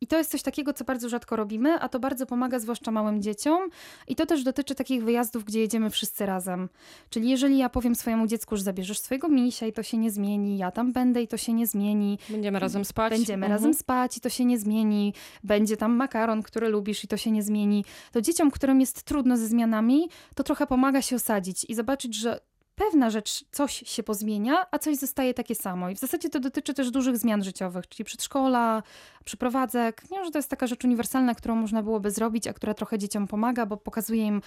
I 0.01 0.07
to 0.07 0.17
jest 0.17 0.31
coś 0.31 0.41
takiego, 0.41 0.73
co 0.73 0.83
bardzo 0.85 1.09
rzadko 1.09 1.35
robimy, 1.35 1.79
a 1.79 1.89
to 1.89 1.99
bardzo 1.99 2.25
pomaga 2.25 2.59
zwłaszcza 2.59 2.91
małym 2.91 3.21
dzieciom. 3.21 3.69
I 4.07 4.15
to 4.15 4.25
też 4.25 4.43
dotyczy 4.43 4.75
takich 4.75 5.03
wyjazdów, 5.03 5.43
gdzie 5.43 5.59
jedziemy 5.59 5.89
wszyscy 5.89 6.25
razem. 6.25 6.69
Czyli 7.09 7.29
jeżeli 7.29 7.57
ja 7.57 7.69
powiem 7.69 7.95
swojemu 7.95 8.27
dziecku, 8.27 8.57
że 8.57 8.63
zabierzesz 8.63 8.99
swojego 8.99 9.27
misia 9.29 9.67
i 9.67 9.73
to 9.73 9.83
się 9.83 9.97
nie 9.97 10.11
zmieni, 10.11 10.57
ja 10.57 10.71
tam 10.71 10.93
będę 10.93 11.21
i 11.21 11.27
to 11.27 11.37
się 11.37 11.53
nie 11.53 11.67
zmieni, 11.67 12.19
Będziemy 12.29 12.59
razem 12.59 12.85
spać. 12.85 13.11
Będziemy 13.13 13.45
Mhm. 13.45 13.51
razem 13.51 13.73
spać 13.73 14.17
i 14.17 14.21
to 14.21 14.29
się 14.29 14.45
nie 14.45 14.59
zmieni. 14.59 15.13
Będzie 15.43 15.77
tam 15.77 15.95
makaron, 15.95 16.43
który 16.43 16.69
lubisz 16.69 17.03
i 17.03 17.07
to 17.07 17.17
się 17.17 17.31
nie 17.31 17.43
zmieni. 17.43 17.85
To 18.11 18.21
dzieciom, 18.21 18.51
którym 18.51 18.79
jest 18.79 19.03
trudno 19.03 19.37
ze 19.37 19.47
zmianami, 19.47 20.09
to 20.35 20.43
trochę 20.43 20.67
pomaga 20.67 21.01
się 21.01 21.15
osadzić 21.15 21.65
i 21.69 21.75
zobaczyć, 21.75 22.15
że 22.15 22.39
pewna 22.77 23.09
rzecz, 23.09 23.45
coś 23.51 23.73
się 23.85 24.03
pozmienia, 24.03 24.65
a 24.71 24.79
coś 24.79 24.95
zostaje 24.95 25.33
takie 25.33 25.55
samo. 25.55 25.89
I 25.89 25.95
w 25.95 25.99
zasadzie 25.99 26.29
to 26.29 26.39
dotyczy 26.39 26.73
też 26.73 26.91
dużych 26.91 27.17
zmian 27.17 27.43
życiowych, 27.43 27.87
czyli 27.87 28.05
przedszkola, 28.05 28.83
przyprowadzek. 29.25 30.03
Nie, 30.11 30.25
że 30.25 30.31
to 30.31 30.39
jest 30.39 30.49
taka 30.49 30.67
rzecz 30.67 30.83
uniwersalna, 30.83 31.35
którą 31.35 31.55
można 31.55 31.83
byłoby 31.83 32.11
zrobić, 32.11 32.47
a 32.47 32.53
która 32.53 32.73
trochę 32.73 32.97
dzieciom 32.97 33.27
pomaga, 33.27 33.65
bo 33.65 33.77
pokazuje 33.77 34.25
im, 34.25 34.41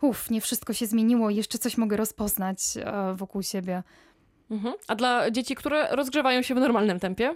uff, 0.00 0.30
nie 0.30 0.40
wszystko 0.40 0.72
się 0.72 0.86
zmieniło, 0.86 1.30
jeszcze 1.30 1.58
coś 1.58 1.76
mogę 1.76 1.96
rozpoznać 1.96 2.58
e, 2.76 3.14
wokół 3.14 3.42
siebie. 3.42 3.82
Mhm. 4.50 4.74
A 4.88 4.94
dla 4.94 5.30
dzieci, 5.30 5.54
które 5.54 5.96
rozgrzewają 5.96 6.42
się 6.42 6.54
w 6.54 6.58
normalnym 6.58 7.00
tempie? 7.00 7.34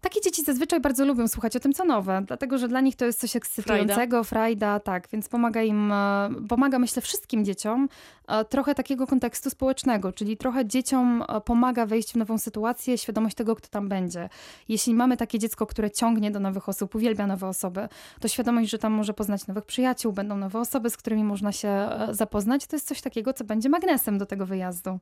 Takie 0.00 0.20
dzieci 0.20 0.42
zazwyczaj 0.42 0.80
bardzo 0.80 1.04
lubią 1.04 1.28
słuchać 1.28 1.56
o 1.56 1.60
tym, 1.60 1.72
co 1.72 1.84
nowe, 1.84 2.22
dlatego 2.26 2.58
że 2.58 2.68
dla 2.68 2.80
nich 2.80 2.96
to 2.96 3.04
jest 3.04 3.20
coś 3.20 3.36
ekscytującego, 3.36 4.24
frajda, 4.24 4.80
tak, 4.80 5.08
więc 5.12 5.28
pomaga 5.28 5.62
im, 5.62 5.92
e, 5.92 6.30
pomaga 6.48 6.78
myślę 6.78 7.02
wszystkim 7.02 7.44
dzieciom 7.44 7.88
e, 8.28 8.44
trochę 8.44 8.74
takiego 8.74 9.06
kontekstu 9.06 9.50
społecznego, 9.50 10.12
czyli 10.12 10.36
trochę 10.36 10.66
dzieciom 10.66 11.24
e, 11.28 11.40
pomaga 11.40 11.86
wejść 11.86 12.12
w 12.12 12.16
nową 12.16 12.38
sytuację, 12.38 12.98
świadomość 12.98 13.36
tego, 13.36 13.56
kto 13.56 13.68
tam 13.68 13.88
będzie. 13.88 14.28
Jeśli 14.68 14.94
mamy 14.94 15.16
takie 15.16 15.38
dziecko, 15.38 15.66
które 15.66 15.90
ciągnie 15.90 16.30
do 16.30 16.40
nowych 16.40 16.68
osób, 16.68 16.94
uwielbia 16.94 17.26
nowe 17.26 17.48
osoby, 17.48 17.88
to 18.20 18.28
świadomość, 18.28 18.70
że 18.70 18.78
tam 18.78 18.92
może 18.92 19.14
poznać 19.14 19.46
nowych 19.46 19.64
przyjaciół, 19.64 20.12
będą 20.12 20.36
nowe 20.36 20.60
osoby, 20.60 20.90
z 20.90 20.96
którymi 20.96 21.24
można 21.24 21.52
się 21.52 21.88
zapoznać, 22.10 22.66
to 22.66 22.76
jest 22.76 22.88
coś 22.88 23.00
takiego, 23.00 23.32
co 23.32 23.44
będzie 23.44 23.68
magnesem 23.68 24.18
do 24.18 24.26
tego 24.26 24.46
wyjazdu. 24.46 24.98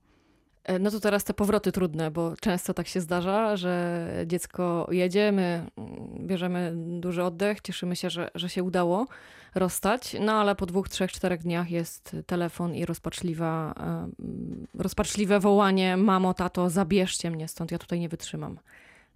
E, 0.64 0.78
No 0.78 0.90
to 0.90 1.00
teraz 1.00 1.24
te 1.24 1.34
powroty 1.34 1.72
trudne, 1.72 2.10
bo 2.10 2.34
często 2.40 2.74
tak 2.74 2.86
się 2.88 3.00
zdarza, 3.00 3.56
że 3.56 4.08
dziecko 4.26 4.88
jedzie, 4.90 5.32
my 5.32 5.66
mm, 5.76 6.26
bierzemy 6.26 6.72
duży 7.00 7.24
oddech, 7.24 7.60
cieszymy 7.60 7.96
się, 7.96 8.10
że, 8.10 8.30
że 8.34 8.48
się 8.48 8.62
udało 8.62 9.06
rozstać, 9.54 10.16
no 10.20 10.32
ale 10.32 10.54
po 10.54 10.66
dwóch, 10.66 10.88
trzech, 10.88 11.12
czterech 11.12 11.42
dniach 11.42 11.70
jest 11.70 12.16
telefon 12.26 12.74
i 12.74 12.86
rozpaczliwa, 12.86 13.74
e, 13.76 13.82
mm, 13.82 14.66
rozpaczliwe 14.78 15.40
wołanie, 15.40 15.96
mamo, 15.96 16.34
tato, 16.34 16.70
zabierzcie 16.70 17.30
mnie 17.30 17.48
stąd, 17.48 17.72
ja 17.72 17.78
tutaj 17.78 18.00
nie 18.00 18.08
wytrzymam. 18.08 18.58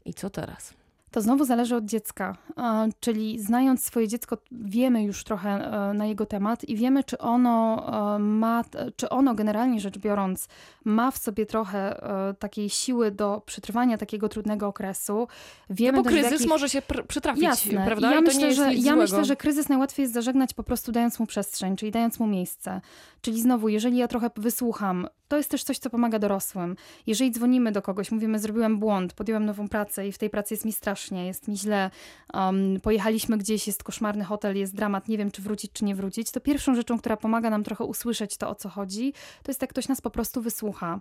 I 0.04 0.14
co 0.14 0.30
teraz? 0.30 0.74
To 1.10 1.20
znowu 1.20 1.44
zależy 1.44 1.76
od 1.76 1.84
dziecka, 1.84 2.36
e, 2.58 2.88
czyli 3.00 3.38
znając 3.38 3.84
swoje 3.84 4.08
dziecko, 4.08 4.38
wiemy 4.52 5.02
już 5.02 5.24
trochę 5.24 5.50
e, 5.50 5.94
na 5.94 6.06
jego 6.06 6.26
temat 6.26 6.64
i 6.64 6.76
wiemy, 6.76 7.04
czy 7.04 7.18
ono 7.18 7.86
e, 8.16 8.18
ma, 8.18 8.64
czy 8.96 9.08
ono 9.08 9.34
generalnie 9.34 9.80
rzecz 9.80 9.98
biorąc, 9.98 10.48
ma 10.84 11.10
w 11.10 11.18
sobie 11.18 11.46
trochę 11.46 12.00
takiej 12.38 12.70
siły 12.70 13.10
do 13.10 13.42
przetrwania 13.46 13.98
takiego 13.98 14.28
trudnego 14.28 14.66
okresu. 14.66 15.28
Wiemy 15.70 15.98
no 15.98 16.04
bo 16.04 16.10
kryzys 16.10 16.32
jakich... 16.32 16.48
może 16.48 16.68
się 16.68 16.80
pr- 16.80 17.06
przytrafić, 17.06 17.42
Jasne. 17.42 17.86
prawda? 17.86 18.14
Ja, 18.14 18.20
myślę, 18.20 18.54
że, 18.54 18.74
ja 18.74 18.96
myślę, 18.96 19.24
że 19.24 19.36
kryzys 19.36 19.68
najłatwiej 19.68 20.02
jest 20.02 20.14
zażegnać 20.14 20.54
po 20.54 20.62
prostu 20.62 20.92
dając 20.92 21.18
mu 21.18 21.26
przestrzeń, 21.26 21.76
czyli 21.76 21.92
dając 21.92 22.20
mu 22.20 22.26
miejsce. 22.26 22.80
Czyli 23.20 23.42
znowu, 23.42 23.68
jeżeli 23.68 23.96
ja 23.96 24.08
trochę 24.08 24.30
wysłucham, 24.36 25.06
to 25.28 25.36
jest 25.36 25.50
też 25.50 25.64
coś, 25.64 25.78
co 25.78 25.90
pomaga 25.90 26.18
dorosłym. 26.18 26.76
Jeżeli 27.06 27.30
dzwonimy 27.30 27.72
do 27.72 27.82
kogoś, 27.82 28.10
mówimy, 28.10 28.38
zrobiłem 28.38 28.78
błąd, 28.78 29.12
podjąłem 29.12 29.46
nową 29.46 29.68
pracę 29.68 30.08
i 30.08 30.12
w 30.12 30.18
tej 30.18 30.30
pracy 30.30 30.54
jest 30.54 30.64
mi 30.64 30.72
strasznie, 30.72 31.26
jest 31.26 31.48
mi 31.48 31.58
źle, 31.58 31.90
um, 32.34 32.80
pojechaliśmy 32.82 33.38
gdzieś, 33.38 33.66
jest 33.66 33.84
koszmarny 33.84 34.24
hotel, 34.24 34.56
jest 34.56 34.74
dramat, 34.74 35.08
nie 35.08 35.18
wiem, 35.18 35.30
czy 35.30 35.42
wrócić, 35.42 35.72
czy 35.72 35.84
nie 35.84 35.94
wrócić, 35.94 36.30
to 36.30 36.40
pierwszą 36.40 36.74
rzeczą, 36.74 36.98
która 36.98 37.16
pomaga 37.16 37.50
nam 37.50 37.64
trochę 37.64 37.84
usłyszeć 37.84 38.36
to, 38.36 38.48
o 38.48 38.54
co 38.54 38.68
chodzi, 38.68 39.12
to 39.42 39.50
jest 39.50 39.60
jak 39.60 39.70
ktoś 39.70 39.88
nas 39.88 40.00
po 40.00 40.10
prostu 40.10 40.42
wysłucha. 40.42 41.00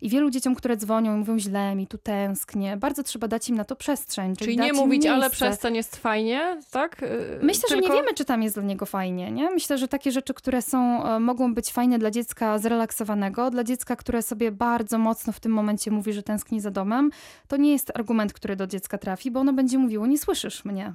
I 0.00 0.08
wielu 0.08 0.30
dzieciom, 0.30 0.54
które 0.54 0.76
dzwonią, 0.76 1.16
mówią 1.16 1.38
źle, 1.38 1.74
mi 1.74 1.86
tu 1.86 1.98
tęsknię. 1.98 2.76
Bardzo 2.76 3.02
trzeba 3.02 3.28
dać 3.28 3.48
im 3.48 3.56
na 3.56 3.64
to 3.64 3.76
przestrzeń. 3.76 4.36
Czyli, 4.36 4.56
czyli 4.56 4.66
nie 4.66 4.72
mówić, 4.72 5.06
ale 5.06 5.30
przestań 5.30 5.76
jest 5.76 5.96
fajnie, 5.96 6.60
tak? 6.70 7.02
Y, 7.02 7.38
Myślę, 7.42 7.62
Tylko... 7.68 7.86
że 7.86 7.90
nie 7.90 8.00
wiemy, 8.00 8.14
czy 8.14 8.24
tam 8.24 8.42
jest 8.42 8.56
dla 8.56 8.64
niego 8.64 8.86
fajnie. 8.86 9.32
Nie? 9.32 9.50
Myślę, 9.50 9.78
że 9.78 9.88
takie 9.88 10.12
rzeczy, 10.12 10.34
które 10.34 10.62
są, 10.62 11.04
e, 11.04 11.20
mogą 11.20 11.54
być 11.54 11.72
fajne 11.72 11.98
dla 11.98 12.10
dziecka 12.10 12.58
zrelaksowanego, 12.58 13.50
dla 13.50 13.64
dziecka, 13.64 13.96
które 13.96 14.22
sobie 14.22 14.52
bardzo 14.52 14.98
mocno 14.98 15.32
w 15.32 15.40
tym 15.40 15.52
momencie 15.52 15.90
mówi, 15.90 16.12
że 16.12 16.22
tęskni 16.22 16.60
za 16.60 16.70
domem, 16.70 17.10
to 17.48 17.56
nie 17.56 17.72
jest 17.72 17.92
argument, 17.94 18.32
który 18.32 18.56
do 18.56 18.66
dziecka 18.66 18.98
trafi, 18.98 19.30
bo 19.30 19.40
ono 19.40 19.52
będzie 19.52 19.78
mówiło, 19.78 20.06
nie 20.06 20.18
słyszysz 20.18 20.64
mnie. 20.64 20.92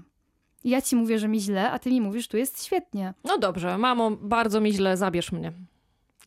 Ja 0.63 0.81
ci 0.81 0.95
mówię, 0.95 1.19
że 1.19 1.27
mi 1.27 1.39
źle, 1.41 1.71
a 1.71 1.79
ty 1.79 1.89
mi 1.89 2.01
mówisz, 2.01 2.27
tu 2.27 2.37
jest 2.37 2.65
świetnie. 2.65 3.13
No 3.23 3.37
dobrze, 3.37 3.77
mamo, 3.77 4.11
bardzo 4.11 4.61
mi 4.61 4.73
źle, 4.73 4.97
zabierz 4.97 5.31
mnie. 5.31 5.51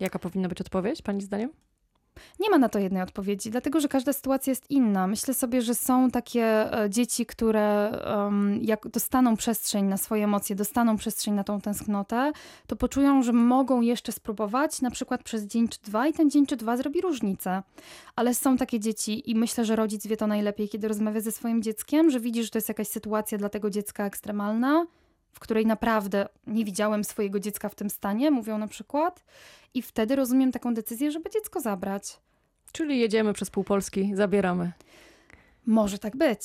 Jaka 0.01 0.19
powinna 0.19 0.49
być 0.49 0.61
odpowiedź, 0.61 1.03
pani 1.03 1.21
zdaniem? 1.21 1.51
Nie 2.41 2.51
ma 2.51 2.59
na 2.59 2.69
to 2.69 2.79
jednej 2.79 3.03
odpowiedzi, 3.03 3.51
dlatego 3.51 3.81
że 3.81 3.89
każda 3.89 4.13
sytuacja 4.13 4.51
jest 4.51 4.71
inna. 4.71 5.07
Myślę 5.07 5.35
sobie, 5.35 5.63
że 5.63 5.75
są 5.75 6.11
takie 6.11 6.45
e, 6.45 6.91
dzieci, 6.91 7.27
które 7.27 7.99
um, 8.17 8.59
jak 8.63 8.89
dostaną 8.89 9.37
przestrzeń 9.37 9.85
na 9.85 9.97
swoje 9.97 10.25
emocje, 10.25 10.57
dostaną 10.57 10.97
przestrzeń 10.97 11.35
na 11.35 11.45
tą 11.45 11.61
tęsknotę, 11.61 12.33
to 12.67 12.77
poczują, 12.77 13.23
że 13.23 13.33
mogą 13.33 13.81
jeszcze 13.81 14.13
spróbować, 14.13 14.81
na 14.81 14.91
przykład 14.91 15.23
przez 15.23 15.45
dzień 15.45 15.69
czy 15.69 15.79
dwa, 15.85 16.07
i 16.07 16.13
ten 16.13 16.31
dzień 16.31 16.47
czy 16.47 16.57
dwa 16.57 16.77
zrobi 16.77 17.01
różnicę. 17.01 17.63
Ale 18.17 18.35
są 18.35 18.57
takie 18.57 18.81
dzieci, 18.81 19.31
i 19.31 19.35
myślę, 19.35 19.65
że 19.65 19.77
rodzic 19.77 20.07
wie 20.07 20.17
to 20.17 20.27
najlepiej, 20.27 20.69
kiedy 20.69 20.89
rozmawia 20.89 21.21
ze 21.21 21.33
swoim 21.33 21.63
dzieckiem, 21.63 22.11
że 22.11 22.21
widzi, 22.21 22.45
że 22.45 22.51
to 22.51 22.59
jest 22.59 22.69
jakaś 22.69 22.89
sytuacja 22.89 23.39
dla 23.39 23.49
tego 23.49 23.71
dziecka 23.71 24.07
ekstremalna 24.07 24.87
w 25.33 25.41
której 25.41 25.67
naprawdę 25.67 26.29
nie 26.47 26.65
widziałem 26.65 27.05
swojego 27.05 27.41
dziecka 27.41 27.69
w 27.69 27.75
tym 27.75 27.91
stanie, 27.91 28.31
mówią 28.31 28.59
na 28.59 28.69
przykład, 28.69 29.25
i 29.75 29.83
wtedy 29.83 30.17
rozumiem 30.17 30.53
taką 30.53 30.75
decyzję, 30.75 31.11
żeby 31.11 31.31
dziecko 31.31 31.61
zabrać. 31.61 32.19
Czyli 32.73 32.99
jedziemy 32.99 33.33
przez 33.33 33.51
pół 33.51 33.65
Polski, 33.65 34.11
zabieramy. 34.15 34.73
Może 35.67 35.99
tak 35.99 36.17
być. 36.17 36.43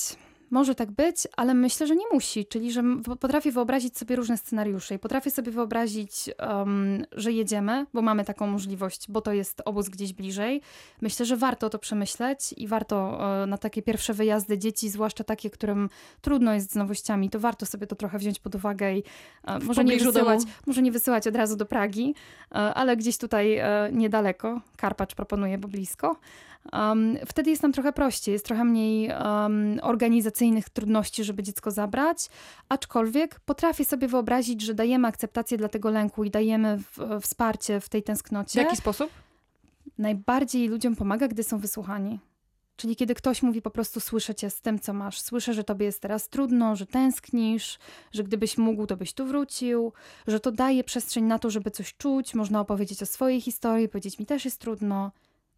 Może 0.49 0.75
tak 0.75 0.91
być, 0.91 1.27
ale 1.37 1.53
myślę, 1.53 1.87
że 1.87 1.95
nie 1.95 2.05
musi. 2.13 2.45
Czyli, 2.45 2.71
że 2.71 2.83
potrafię 3.19 3.51
wyobrazić 3.51 3.97
sobie 3.97 4.15
różne 4.15 4.37
scenariusze 4.37 4.95
i 4.95 4.99
potrafię 4.99 5.31
sobie 5.31 5.51
wyobrazić, 5.51 6.29
um, 6.39 7.05
że 7.11 7.31
jedziemy, 7.31 7.85
bo 7.93 8.01
mamy 8.01 8.25
taką 8.25 8.47
możliwość, 8.47 9.11
bo 9.11 9.21
to 9.21 9.33
jest 9.33 9.61
obóz 9.65 9.89
gdzieś 9.89 10.13
bliżej. 10.13 10.61
Myślę, 11.01 11.25
że 11.25 11.37
warto 11.37 11.69
to 11.69 11.79
przemyśleć 11.79 12.53
i 12.57 12.67
warto 12.67 13.09
uh, 13.11 13.49
na 13.49 13.57
takie 13.57 13.81
pierwsze 13.81 14.13
wyjazdy 14.13 14.57
dzieci, 14.57 14.89
zwłaszcza 14.89 15.23
takie, 15.23 15.49
którym 15.49 15.89
trudno 16.21 16.53
jest 16.53 16.71
z 16.71 16.75
nowościami, 16.75 17.29
to 17.29 17.39
warto 17.39 17.65
sobie 17.65 17.87
to 17.87 17.95
trochę 17.95 18.17
wziąć 18.17 18.39
pod 18.39 18.55
uwagę 18.55 18.97
i 18.97 19.03
uh, 19.47 19.63
może, 19.63 19.83
nie 19.83 19.97
wysyłać, 19.97 20.39
może 20.67 20.81
nie 20.81 20.91
wysyłać 20.91 21.27
od 21.27 21.35
razu 21.35 21.55
do 21.55 21.65
Pragi, 21.65 22.15
uh, 22.51 22.57
ale 22.57 22.97
gdzieś 22.97 23.17
tutaj 23.17 23.61
niedaleko. 23.91 24.61
Karpacz 24.77 25.15
proponuje, 25.15 25.57
bo 25.57 25.67
blisko. 25.67 26.15
Um, 26.73 27.17
wtedy 27.25 27.49
jest 27.49 27.63
nam 27.63 27.71
trochę 27.71 27.93
prościej, 27.93 28.33
jest 28.33 28.45
trochę 28.45 28.63
mniej 28.63 29.09
um, 29.09 29.79
trudności, 30.73 31.23
żeby 31.23 31.43
dziecko 31.43 31.71
zabrać, 31.71 32.29
aczkolwiek 32.69 33.39
potrafię 33.39 33.85
sobie 33.85 34.07
wyobrazić, 34.07 34.61
że 34.61 34.73
dajemy 34.73 35.07
akceptację 35.07 35.57
dla 35.57 35.69
tego 35.69 35.89
lęku 35.89 36.23
i 36.23 36.29
dajemy 36.29 36.77
w, 36.77 37.21
wsparcie 37.21 37.79
w 37.79 37.89
tej 37.89 38.03
tęsknocie. 38.03 38.61
W 38.61 38.63
jaki 38.63 38.77
sposób? 38.77 39.09
Najbardziej 39.97 40.67
ludziom 40.67 40.95
pomaga, 40.95 41.27
gdy 41.27 41.43
są 41.43 41.57
wysłuchani. 41.57 42.19
Czyli 42.77 42.95
kiedy 42.95 43.15
ktoś 43.15 43.43
mówi 43.43 43.61
po 43.61 43.71
prostu 43.71 43.99
słyszę 43.99 44.35
cię 44.35 44.49
z 44.49 44.61
tym, 44.61 44.79
co 44.79 44.93
masz, 44.93 45.21
słyszę, 45.21 45.53
że 45.53 45.63
tobie 45.63 45.85
jest 45.85 46.01
teraz 46.01 46.29
trudno, 46.29 46.75
że 46.75 46.85
tęsknisz, 46.85 47.79
że 48.11 48.23
gdybyś 48.23 48.57
mógł, 48.57 48.87
to 48.87 48.97
byś 48.97 49.13
tu 49.13 49.25
wrócił, 49.25 49.93
że 50.27 50.39
to 50.39 50.51
daje 50.51 50.83
przestrzeń 50.83 51.23
na 51.23 51.39
to, 51.39 51.49
żeby 51.49 51.71
coś 51.71 51.93
czuć, 51.97 52.35
można 52.35 52.59
opowiedzieć 52.59 53.03
o 53.03 53.05
swojej 53.05 53.41
historii, 53.41 53.89
powiedzieć 53.89 54.19
mi 54.19 54.25
też 54.25 54.45
jest 54.45 54.61
trudno. 54.61 55.11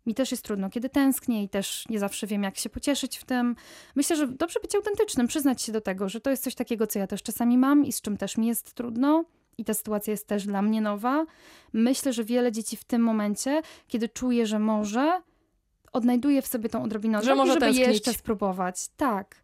Mi 0.09 0.15
też 0.15 0.31
jest 0.31 0.43
trudno, 0.43 0.69
kiedy 0.69 0.89
tęsknię 0.89 1.43
i 1.43 1.49
też 1.49 1.85
nie 1.89 1.99
zawsze 1.99 2.27
wiem, 2.27 2.43
jak 2.43 2.57
się 2.57 2.69
pocieszyć 2.69 3.17
w 3.17 3.23
tym. 3.23 3.55
Myślę, 3.95 4.15
że 4.15 4.27
dobrze 4.27 4.59
być 4.59 4.75
autentycznym, 4.75 5.27
przyznać 5.27 5.61
się 5.61 5.71
do 5.71 5.81
tego, 5.81 6.09
że 6.09 6.21
to 6.21 6.29
jest 6.29 6.43
coś 6.43 6.55
takiego, 6.55 6.87
co 6.87 6.99
ja 6.99 7.07
też 7.07 7.23
czasami 7.23 7.57
mam 7.57 7.85
i 7.85 7.91
z 7.91 8.01
czym 8.01 8.17
też 8.17 8.37
mi 8.37 8.47
jest 8.47 8.73
trudno. 8.73 9.23
I 9.57 9.65
ta 9.65 9.73
sytuacja 9.73 10.11
jest 10.11 10.27
też 10.27 10.45
dla 10.45 10.61
mnie 10.61 10.81
nowa. 10.81 11.25
Myślę, 11.73 12.13
że 12.13 12.23
wiele 12.23 12.51
dzieci 12.51 12.77
w 12.77 12.83
tym 12.83 13.01
momencie, 13.01 13.61
kiedy 13.87 14.09
czuje, 14.09 14.45
że 14.47 14.59
może, 14.59 15.21
odnajduje 15.93 16.41
w 16.41 16.47
sobie 16.47 16.69
tą 16.69 16.83
odrobinę 16.83 17.23
że 17.23 17.35
może 17.35 17.53
żeby 17.53 17.65
tęsknić. 17.65 17.87
jeszcze 17.87 18.13
spróbować. 18.13 18.87
Tak. 18.97 19.35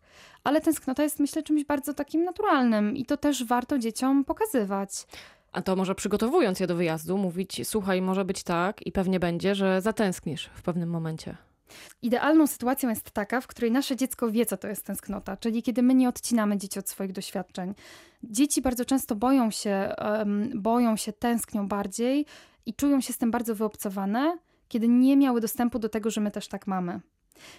Ale 0.43 0.61
tęsknota 0.61 1.03
jest, 1.03 1.19
myślę, 1.19 1.43
czymś 1.43 1.63
bardzo 1.65 1.93
takim 1.93 2.23
naturalnym 2.23 2.95
i 2.95 3.05
to 3.05 3.17
też 3.17 3.43
warto 3.43 3.79
dzieciom 3.79 4.25
pokazywać. 4.25 5.07
A 5.55 5.61
to 5.61 5.75
może 5.75 5.95
przygotowując 5.95 6.59
je 6.59 6.67
do 6.67 6.75
wyjazdu, 6.75 7.17
mówić: 7.17 7.61
Słuchaj, 7.63 8.01
może 8.01 8.25
być 8.25 8.43
tak 8.43 8.87
i 8.87 8.91
pewnie 8.91 9.19
będzie, 9.19 9.55
że 9.55 9.81
zatęsknisz 9.81 10.49
w 10.53 10.61
pewnym 10.61 10.89
momencie. 10.89 11.37
Idealną 12.01 12.47
sytuacją 12.47 12.89
jest 12.89 13.11
taka, 13.11 13.41
w 13.41 13.47
której 13.47 13.71
nasze 13.71 13.95
dziecko 13.95 14.31
wie, 14.31 14.45
co 14.45 14.57
to 14.57 14.67
jest 14.67 14.85
tęsknota, 14.85 15.37
czyli 15.37 15.63
kiedy 15.63 15.83
my 15.83 15.95
nie 15.95 16.09
odcinamy 16.09 16.57
dzieci 16.57 16.79
od 16.79 16.89
swoich 16.89 17.11
doświadczeń. 17.11 17.73
Dzieci 18.23 18.61
bardzo 18.61 18.85
często 18.85 19.15
boją 19.15 19.51
się, 19.51 19.93
boją 20.55 20.95
się, 20.95 21.13
tęsknią 21.13 21.67
bardziej 21.67 22.25
i 22.65 22.73
czują 22.73 23.01
się 23.01 23.13
z 23.13 23.17
tym 23.17 23.31
bardzo 23.31 23.55
wyobcowane, 23.55 24.37
kiedy 24.67 24.87
nie 24.87 25.17
miały 25.17 25.41
dostępu 25.41 25.79
do 25.79 25.89
tego, 25.89 26.09
że 26.09 26.21
my 26.21 26.31
też 26.31 26.47
tak 26.47 26.67
mamy. 26.67 26.99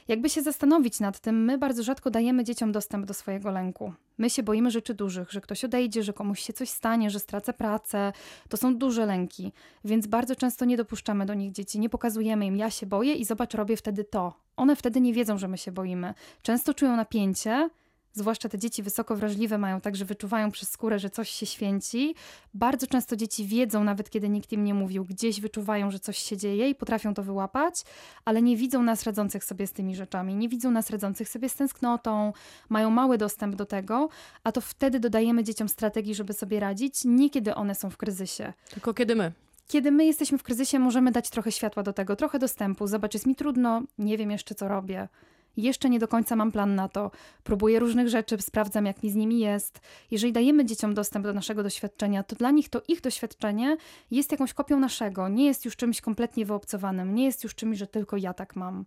Jakby 0.09 0.30
się 0.30 0.42
zastanowić 0.42 1.00
nad 1.00 1.21
tym, 1.21 1.45
my 1.45 1.59
bardzo 1.59 1.83
rzadko 1.83 2.11
dajemy 2.11 2.45
dzieciom 2.45 2.73
dostęp 2.73 3.06
do 3.06 3.14
swojego 3.14 3.50
lęku. 3.50 3.92
My 4.18 4.30
się 4.30 4.42
boimy 4.42 4.71
rzeczy 4.71 4.95
dużych, 4.95 5.33
że 5.33 5.40
ktoś 5.40 5.64
odejdzie, 5.64 6.02
że 6.02 6.12
komuś 6.12 6.40
się 6.40 6.52
coś 6.52 6.68
stanie, 6.68 7.11
że 7.11 7.21
stracę 7.21 7.52
pracę. 7.52 8.12
To 8.49 8.56
są 8.56 8.76
duże 8.76 9.06
lęki, 9.06 9.52
więc 9.85 10.06
bardzo 10.06 10.37
często 10.37 10.64
nie 10.64 10.76
dopuszczamy 10.76 11.26
do 11.26 11.35
nich 11.35 11.52
dzieci, 11.52 11.80
nie 11.80 11.88
pokazujemy 11.88 12.47
im, 12.47 12.56
ja 12.56 12.71
się 12.71 12.87
boję 12.87 13.14
i 13.14 13.25
zobacz, 13.25 13.54
robię 13.54 13.76
wtedy 13.76 14.04
to. 14.04 14.35
One 14.56 14.76
wtedy 14.76 15.00
nie 15.00 15.12
wiedzą, 15.12 15.38
że 15.38 15.49
my 15.49 15.59
się 15.59 15.73
boimy. 15.73 16.14
Często 16.42 16.75
czują 16.75 16.97
napięcie, 16.97 17.71
zwłaszcza 18.16 18.49
te 18.49 18.58
dzieci 18.58 18.82
wysoko 18.82 19.16
wrażliwe 19.16 19.58
mają 19.58 19.80
tak, 19.80 19.96
że 19.96 20.04
wyczuwają 20.04 20.50
przez 20.50 20.70
skórę, 20.70 20.99
że 20.99 21.11
coś 21.11 21.30
się 21.30 21.46
święci. 21.46 22.14
Bardzo 22.54 22.87
często 22.87 23.16
dzieci 23.16 23.46
wiedzą, 23.46 23.85
nawet 23.85 24.11
kiedy 24.11 24.28
nikt 24.28 24.52
im 24.52 24.64
nie 24.64 24.75
mówił, 24.75 25.04
gdzieś 25.04 25.40
wyczuwają, 25.40 25.90
że 25.90 25.99
coś 25.99 26.18
się 26.18 26.37
dzieje 26.37 26.70
i 26.70 26.75
potrafią 26.75 27.14
to 27.14 27.23
wyłapać, 27.23 27.85
ale 28.25 28.42
nie 28.42 28.56
widzą 28.56 28.82
nas 28.82 29.04
radzących 29.04 29.44
sobie 29.44 29.66
z 29.66 29.73
tymi 29.73 29.96
rzeczami, 29.96 30.35
nie 30.35 30.49
widzą 30.49 30.70
nas 30.70 30.90
radzących 30.90 31.28
sobie 31.28 31.49
z 31.49 31.54
tęsknotą, 31.54 32.32
mają 32.68 32.90
mały 32.90 33.18
dostęp 33.18 33.56
do 33.56 33.66
tego, 33.66 34.08
a 34.44 34.52
to 34.52 34.61
wtedy 34.61 35.00
dodajemy 35.00 35.44
dzieciom 35.44 35.68
strategii, 35.68 36.14
żeby 36.14 36.32
sobie 36.32 36.61
radzić, 36.61 37.04
nie 37.04 37.30
kiedy 37.30 37.54
one 37.54 37.75
są 37.75 37.90
w 37.90 37.96
kryzysie. 37.96 38.52
Tylko 38.70 38.94
kiedy 38.94 39.16
my 39.16 39.32
kiedy 39.68 39.90
my 39.90 40.04
jesteśmy 40.04 40.38
w 40.38 40.42
kryzysie, 40.42 40.78
możemy 40.78 41.12
dać 41.12 41.30
trochę 41.30 41.52
światła 41.52 41.82
do 41.82 41.92
tego, 41.92 42.16
trochę 42.16 42.38
dostępu. 42.38 42.87
Zobacz, 42.87 43.14
jest 43.14 43.26
mi 43.26 43.35
trudno, 43.35 43.82
nie 43.99 44.18
wiem 44.18 44.30
jeszcze, 44.30 44.54
co 44.54 44.68
robię. 44.68 45.08
Jeszcze 45.56 45.90
nie 45.90 45.98
do 45.98 46.08
końca 46.08 46.36
mam 46.36 46.52
plan 46.52 46.75
na 46.75 46.88
to. 46.88 47.10
Próbuję 47.44 47.78
różnych 47.78 48.08
rzeczy, 48.08 48.36
sprawdzam, 48.40 48.86
jak 48.86 49.02
mi 49.02 49.10
z 49.10 49.14
nimi 49.14 49.38
jest. 49.38 49.80
Jeżeli 50.10 50.32
dajemy 50.32 50.64
dzieciom 50.64 50.94
dostęp 50.94 51.25
do 51.26 51.32
naszego 51.32 51.62
doświadczenia, 51.62 52.22
to 52.22 52.36
dla 52.36 52.50
nich 52.50 52.68
to 52.68 52.82
ich 52.88 53.00
doświadczenie 53.00 53.76
jest 54.10 54.32
jakąś 54.32 54.54
kopią 54.54 54.80
naszego. 54.80 55.28
Nie 55.28 55.46
jest 55.46 55.64
już 55.64 55.76
czymś 55.76 56.00
kompletnie 56.00 56.46
wyobcowanym. 56.46 57.14
Nie 57.14 57.25
jest 57.25 57.44
już 57.44 57.54
czymś, 57.54 57.78
że 57.78 57.86
tylko 57.86 58.16
ja 58.16 58.34
tak 58.34 58.56
mam. 58.56 58.84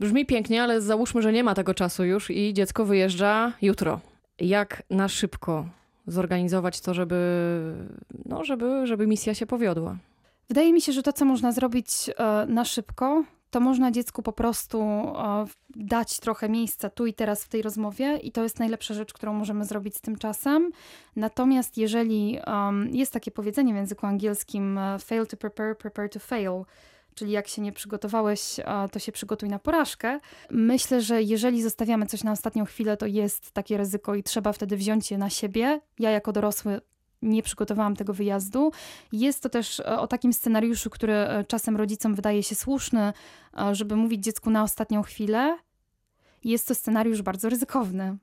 Brzmi 0.00 0.26
pięknie, 0.26 0.62
ale 0.62 0.80
załóżmy, 0.80 1.22
że 1.22 1.32
nie 1.32 1.44
ma 1.44 1.54
tego 1.54 1.74
czasu 1.74 2.04
już 2.04 2.30
i 2.30 2.54
dziecko 2.54 2.84
wyjeżdża 2.84 3.52
jutro. 3.62 4.00
Jak 4.38 4.82
na 4.90 5.08
szybko 5.08 5.66
zorganizować 6.06 6.80
to, 6.80 6.94
żeby, 6.94 7.16
no, 8.24 8.44
żeby, 8.44 8.86
żeby 8.86 9.06
misja 9.06 9.34
się 9.34 9.46
powiodła? 9.46 9.96
Wydaje 10.48 10.72
mi 10.72 10.80
się, 10.80 10.92
że 10.92 11.02
to, 11.02 11.12
co 11.12 11.24
można 11.24 11.52
zrobić 11.52 11.88
e, 12.08 12.46
na 12.46 12.64
szybko, 12.64 13.24
to 13.52 13.60
można 13.60 13.90
dziecku 13.90 14.22
po 14.22 14.32
prostu 14.32 15.12
dać 15.76 16.20
trochę 16.20 16.48
miejsca 16.48 16.90
tu 16.90 17.06
i 17.06 17.14
teraz 17.14 17.44
w 17.44 17.48
tej 17.48 17.62
rozmowie, 17.62 18.16
i 18.16 18.32
to 18.32 18.42
jest 18.42 18.58
najlepsza 18.58 18.94
rzecz, 18.94 19.12
którą 19.12 19.32
możemy 19.32 19.64
zrobić 19.64 19.96
z 19.96 20.00
tym 20.00 20.16
czasem. 20.16 20.70
Natomiast 21.16 21.78
jeżeli 21.78 22.38
um, 22.46 22.88
jest 22.94 23.12
takie 23.12 23.30
powiedzenie 23.30 23.72
w 23.72 23.76
języku 23.76 24.06
angielskim: 24.06 24.78
uh, 24.94 25.02
fail 25.02 25.26
to 25.26 25.36
prepare, 25.36 25.76
prepare 25.76 26.08
to 26.08 26.18
fail, 26.18 26.64
czyli 27.14 27.32
jak 27.32 27.48
się 27.48 27.62
nie 27.62 27.72
przygotowałeś, 27.72 28.60
a, 28.64 28.88
to 28.88 28.98
się 28.98 29.12
przygotuj 29.12 29.48
na 29.48 29.58
porażkę. 29.58 30.20
Myślę, 30.50 31.00
że 31.00 31.22
jeżeli 31.22 31.62
zostawiamy 31.62 32.06
coś 32.06 32.24
na 32.24 32.32
ostatnią 32.32 32.64
chwilę, 32.64 32.96
to 32.96 33.06
jest 33.06 33.52
takie 33.52 33.76
ryzyko 33.76 34.14
i 34.14 34.22
trzeba 34.22 34.52
wtedy 34.52 34.76
wziąć 34.76 35.10
je 35.10 35.18
na 35.18 35.30
siebie. 35.30 35.80
Ja 35.98 36.10
jako 36.10 36.32
dorosły 36.32 36.80
nie 37.22 37.42
przygotowałam 37.42 37.96
tego 37.96 38.14
wyjazdu. 38.14 38.72
Jest 39.12 39.42
to 39.42 39.48
też 39.48 39.80
e, 39.80 39.98
o 40.00 40.06
takim 40.06 40.32
scenariuszu, 40.32 40.90
który 40.90 41.12
e, 41.12 41.44
czasem 41.44 41.76
rodzicom 41.76 42.14
wydaje 42.14 42.42
się 42.42 42.54
słuszny, 42.54 43.12
e, 43.58 43.74
żeby 43.74 43.96
mówić 43.96 44.24
dziecku 44.24 44.50
na 44.50 44.62
ostatnią 44.62 45.02
chwilę. 45.02 45.58
Jest 46.44 46.68
to 46.68 46.74
scenariusz 46.74 47.22
bardzo 47.22 47.48
ryzykowny. 47.48 48.16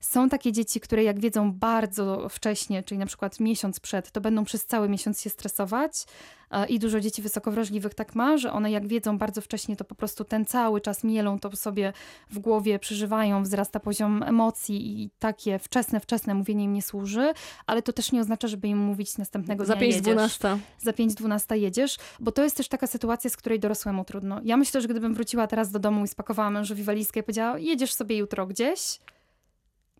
Są 0.00 0.28
takie 0.28 0.52
dzieci, 0.52 0.80
które 0.80 1.04
jak 1.04 1.20
wiedzą 1.20 1.52
bardzo 1.52 2.28
wcześnie, 2.28 2.82
czyli 2.82 2.98
na 2.98 3.06
przykład 3.06 3.40
miesiąc 3.40 3.80
przed, 3.80 4.10
to 4.10 4.20
będą 4.20 4.44
przez 4.44 4.66
cały 4.66 4.88
miesiąc 4.88 5.20
się 5.20 5.30
stresować. 5.30 6.04
E, 6.50 6.66
I 6.66 6.78
dużo 6.78 7.00
dzieci 7.00 7.22
wysoko 7.22 7.50
wrażliwych 7.50 7.94
tak 7.94 8.14
ma, 8.14 8.38
że 8.38 8.52
one 8.52 8.70
jak 8.70 8.86
wiedzą 8.86 9.18
bardzo 9.18 9.40
wcześnie, 9.40 9.76
to 9.76 9.84
po 9.84 9.94
prostu 9.94 10.24
ten 10.24 10.44
cały 10.44 10.80
czas 10.80 11.04
mielą 11.04 11.38
to 11.38 11.56
sobie 11.56 11.92
w 12.30 12.38
głowie, 12.38 12.78
przeżywają, 12.78 13.42
wzrasta 13.42 13.80
poziom 13.80 14.22
emocji 14.22 15.02
i 15.02 15.10
takie 15.18 15.58
wczesne, 15.58 16.00
wczesne 16.00 16.34
mówienie 16.34 16.64
im 16.64 16.72
nie 16.72 16.82
służy, 16.82 17.32
ale 17.66 17.82
to 17.82 17.92
też 17.92 18.12
nie 18.12 18.20
oznacza, 18.20 18.48
żeby 18.48 18.68
im 18.68 18.78
mówić 18.78 19.18
następnego 19.18 19.64
Za 19.64 19.76
dnia 19.76 19.86
jedziesz 19.86 20.38
5-12. 20.38 20.58
za 20.78 20.90
5-12 20.90 21.54
jedziesz, 21.54 21.96
bo 22.20 22.32
to 22.32 22.44
jest 22.44 22.56
też 22.56 22.68
taka 22.68 22.86
sytuacja, 22.86 23.30
z 23.30 23.36
której 23.36 23.60
dorosłemu 23.60 24.04
trudno. 24.04 24.40
Ja 24.44 24.56
myślę, 24.56 24.80
że 24.80 24.88
gdybym 24.88 25.14
wróciła 25.14 25.46
teraz 25.46 25.70
do 25.70 25.78
domu 25.78 26.04
i 26.04 26.08
spakowała 26.08 26.50
mężowi 26.50 26.82
walizkę 26.82 27.20
i 27.20 27.22
powiedziała, 27.22 27.58
jedziesz 27.58 27.94
sobie 27.94 28.16
jutro 28.16 28.46
gdzieś 28.46 29.00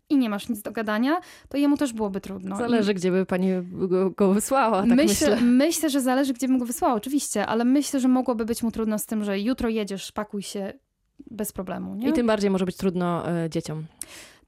i 0.09 0.17
nie 0.17 0.29
masz 0.29 0.49
nic 0.49 0.61
do 0.61 0.71
gadania, 0.71 1.21
to 1.49 1.57
jemu 1.57 1.77
też 1.77 1.93
byłoby 1.93 2.21
trudno. 2.21 2.55
Zależy, 2.55 2.93
gdzie 2.93 3.11
by 3.11 3.25
pani 3.25 3.49
go, 3.71 4.09
go 4.09 4.33
wysłała, 4.33 4.85
I 4.85 4.89
tak 4.89 4.97
myślę, 4.97 5.29
myślę. 5.29 5.47
myślę, 5.47 5.89
że 5.89 6.01
zależy, 6.01 6.33
gdzie 6.33 6.47
bym 6.47 6.57
go 6.57 6.65
wysłała, 6.65 6.93
oczywiście, 6.93 7.45
ale 7.45 7.65
myślę, 7.65 7.99
że 7.99 8.07
mogłoby 8.07 8.45
być 8.45 8.63
mu 8.63 8.71
trudno 8.71 8.99
z 8.99 9.05
tym, 9.05 9.23
że 9.23 9.39
jutro 9.39 9.69
jedziesz, 9.69 10.11
pakuj 10.11 10.41
się 10.41 10.73
bez 11.31 11.51
problemu. 11.51 11.95
Nie? 11.95 12.09
I 12.09 12.13
tym 12.13 12.27
bardziej 12.27 12.49
może 12.49 12.65
być 12.65 12.77
trudno 12.77 13.29
e, 13.29 13.49
dzieciom. 13.49 13.85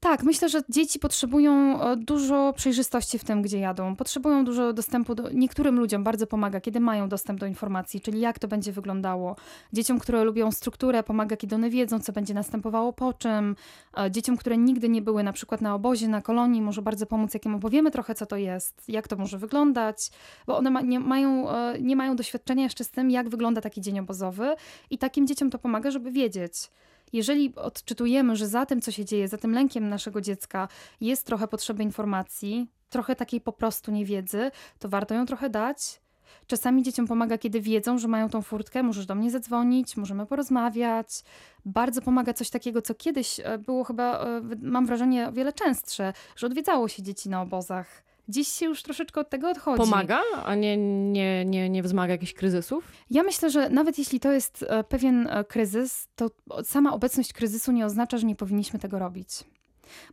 Tak, 0.02 0.22
myślę, 0.22 0.48
że 0.48 0.62
dzieci 0.68 0.98
potrzebują 0.98 1.82
e, 1.82 1.96
dużo 1.96 2.52
przejrzystości 2.56 3.18
w 3.18 3.24
tym, 3.24 3.42
gdzie 3.42 3.58
jadą. 3.58 3.96
Potrzebują 3.96 4.44
dużo 4.44 4.72
dostępu 4.72 5.14
do. 5.14 5.30
Niektórym 5.30 5.78
ludziom 5.78 6.04
bardzo 6.04 6.26
pomaga, 6.26 6.60
kiedy 6.60 6.80
mają 6.80 7.08
dostęp 7.08 7.40
do 7.40 7.46
informacji, 7.46 8.00
czyli 8.00 8.20
jak 8.20 8.38
to 8.38 8.48
będzie 8.48 8.72
wyglądało. 8.72 9.36
Dzieciom, 9.72 9.98
które 9.98 10.24
lubią 10.24 10.52
strukturę, 10.52 11.02
pomaga, 11.02 11.36
kiedy 11.36 11.54
one 11.54 11.70
wiedzą, 11.70 12.00
co 12.00 12.12
będzie 12.12 12.34
następowało 12.34 12.92
po 12.92 13.12
czym. 13.12 13.56
E, 13.98 14.10
Dzieciom, 14.10 14.36
które 14.36 14.58
nigdy 14.58 14.88
nie 14.88 15.02
były 15.02 15.22
na 15.22 15.32
przykład 15.32 15.60
na 15.60 15.74
obozie, 15.74 16.08
na 16.08 16.22
kolonii, 16.22 16.62
może 16.62 16.82
bardzo 16.82 17.06
pomóc, 17.06 17.34
jak 17.34 17.46
im 17.46 17.54
opowiemy 17.54 17.90
trochę, 17.90 18.14
co 18.14 18.26
to 18.26 18.36
jest, 18.36 18.88
jak 18.88 19.08
to 19.08 19.16
może 19.16 19.38
wyglądać, 19.38 20.10
bo 20.46 20.58
one 20.58 20.70
ma, 20.70 20.80
nie, 20.80 21.00
mają, 21.00 21.50
e, 21.50 21.80
nie 21.80 21.96
mają 21.96 22.16
doświadczenia 22.16 22.62
jeszcze 22.62 22.84
z 22.84 22.90
tym, 22.90 23.10
jak 23.10 23.28
wygląda 23.28 23.60
taki 23.60 23.80
dzień 23.80 23.98
obozowy 23.98 24.54
i 24.90 24.98
takim 24.98 25.26
dzieciom 25.26 25.50
to 25.50 25.58
pomaga, 25.58 25.90
żeby 25.90 26.10
wiedzieć. 26.10 26.70
Jeżeli 27.12 27.54
odczytujemy, 27.54 28.36
że 28.36 28.46
za 28.46 28.66
tym, 28.66 28.80
co 28.80 28.90
się 28.90 29.04
dzieje, 29.04 29.28
za 29.28 29.38
tym 29.38 29.52
lękiem 29.52 29.88
naszego 29.88 30.20
dziecka 30.20 30.68
jest 31.00 31.26
trochę 31.26 31.48
potrzeby 31.48 31.82
informacji, 31.82 32.70
trochę 32.90 33.16
takiej 33.16 33.40
po 33.40 33.52
prostu 33.52 33.90
niewiedzy, 33.90 34.50
to 34.78 34.88
warto 34.88 35.14
ją 35.14 35.26
trochę 35.26 35.50
dać. 35.50 36.02
Czasami 36.46 36.82
dzieciom 36.82 37.06
pomaga, 37.06 37.38
kiedy 37.38 37.60
wiedzą, 37.60 37.98
że 37.98 38.08
mają 38.08 38.28
tą 38.28 38.42
furtkę, 38.42 38.82
możesz 38.82 39.06
do 39.06 39.14
mnie 39.14 39.30
zadzwonić, 39.30 39.96
możemy 39.96 40.26
porozmawiać. 40.26 41.24
Bardzo 41.64 42.02
pomaga 42.02 42.34
coś 42.34 42.50
takiego, 42.50 42.82
co 42.82 42.94
kiedyś 42.94 43.40
e, 43.40 43.58
było 43.58 43.84
chyba, 43.84 44.24
e, 44.24 44.40
mam 44.62 44.86
wrażenie, 44.86 45.28
o 45.28 45.32
wiele 45.32 45.52
częstsze, 45.52 46.12
że 46.36 46.46
odwiedzało 46.46 46.88
się 46.88 47.02
dzieci 47.02 47.28
na 47.28 47.42
obozach. 47.42 48.04
Dziś 48.32 48.48
się 48.48 48.66
już 48.66 48.82
troszeczkę 48.82 49.20
od 49.20 49.30
tego 49.30 49.50
odchodzi. 49.50 49.78
Pomaga, 49.78 50.20
a 50.44 50.54
nie, 50.54 50.76
nie, 51.12 51.44
nie, 51.44 51.70
nie 51.70 51.82
wzmaga 51.82 52.12
jakichś 52.12 52.32
kryzysów? 52.32 52.92
Ja 53.10 53.22
myślę, 53.22 53.50
że 53.50 53.70
nawet 53.70 53.98
jeśli 53.98 54.20
to 54.20 54.32
jest 54.32 54.64
e, 54.68 54.84
pewien 54.84 55.26
e, 55.26 55.44
kryzys, 55.44 56.08
to 56.16 56.30
sama 56.64 56.92
obecność 56.92 57.32
kryzysu 57.32 57.72
nie 57.72 57.86
oznacza, 57.86 58.18
że 58.18 58.26
nie 58.26 58.36
powinniśmy 58.36 58.78
tego 58.78 58.98
robić. 58.98 59.28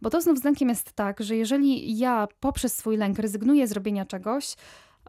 Bo 0.01 0.09
to 0.09 0.21
znów 0.21 0.39
z 0.39 0.43
lękiem 0.43 0.69
jest 0.69 0.91
tak, 0.91 1.23
że 1.23 1.35
jeżeli 1.35 1.97
ja 1.97 2.27
poprzez 2.39 2.77
swój 2.77 2.97
lęk 2.97 3.19
rezygnuję 3.19 3.67
z 3.67 3.71
robienia 3.71 4.05
czegoś, 4.05 4.55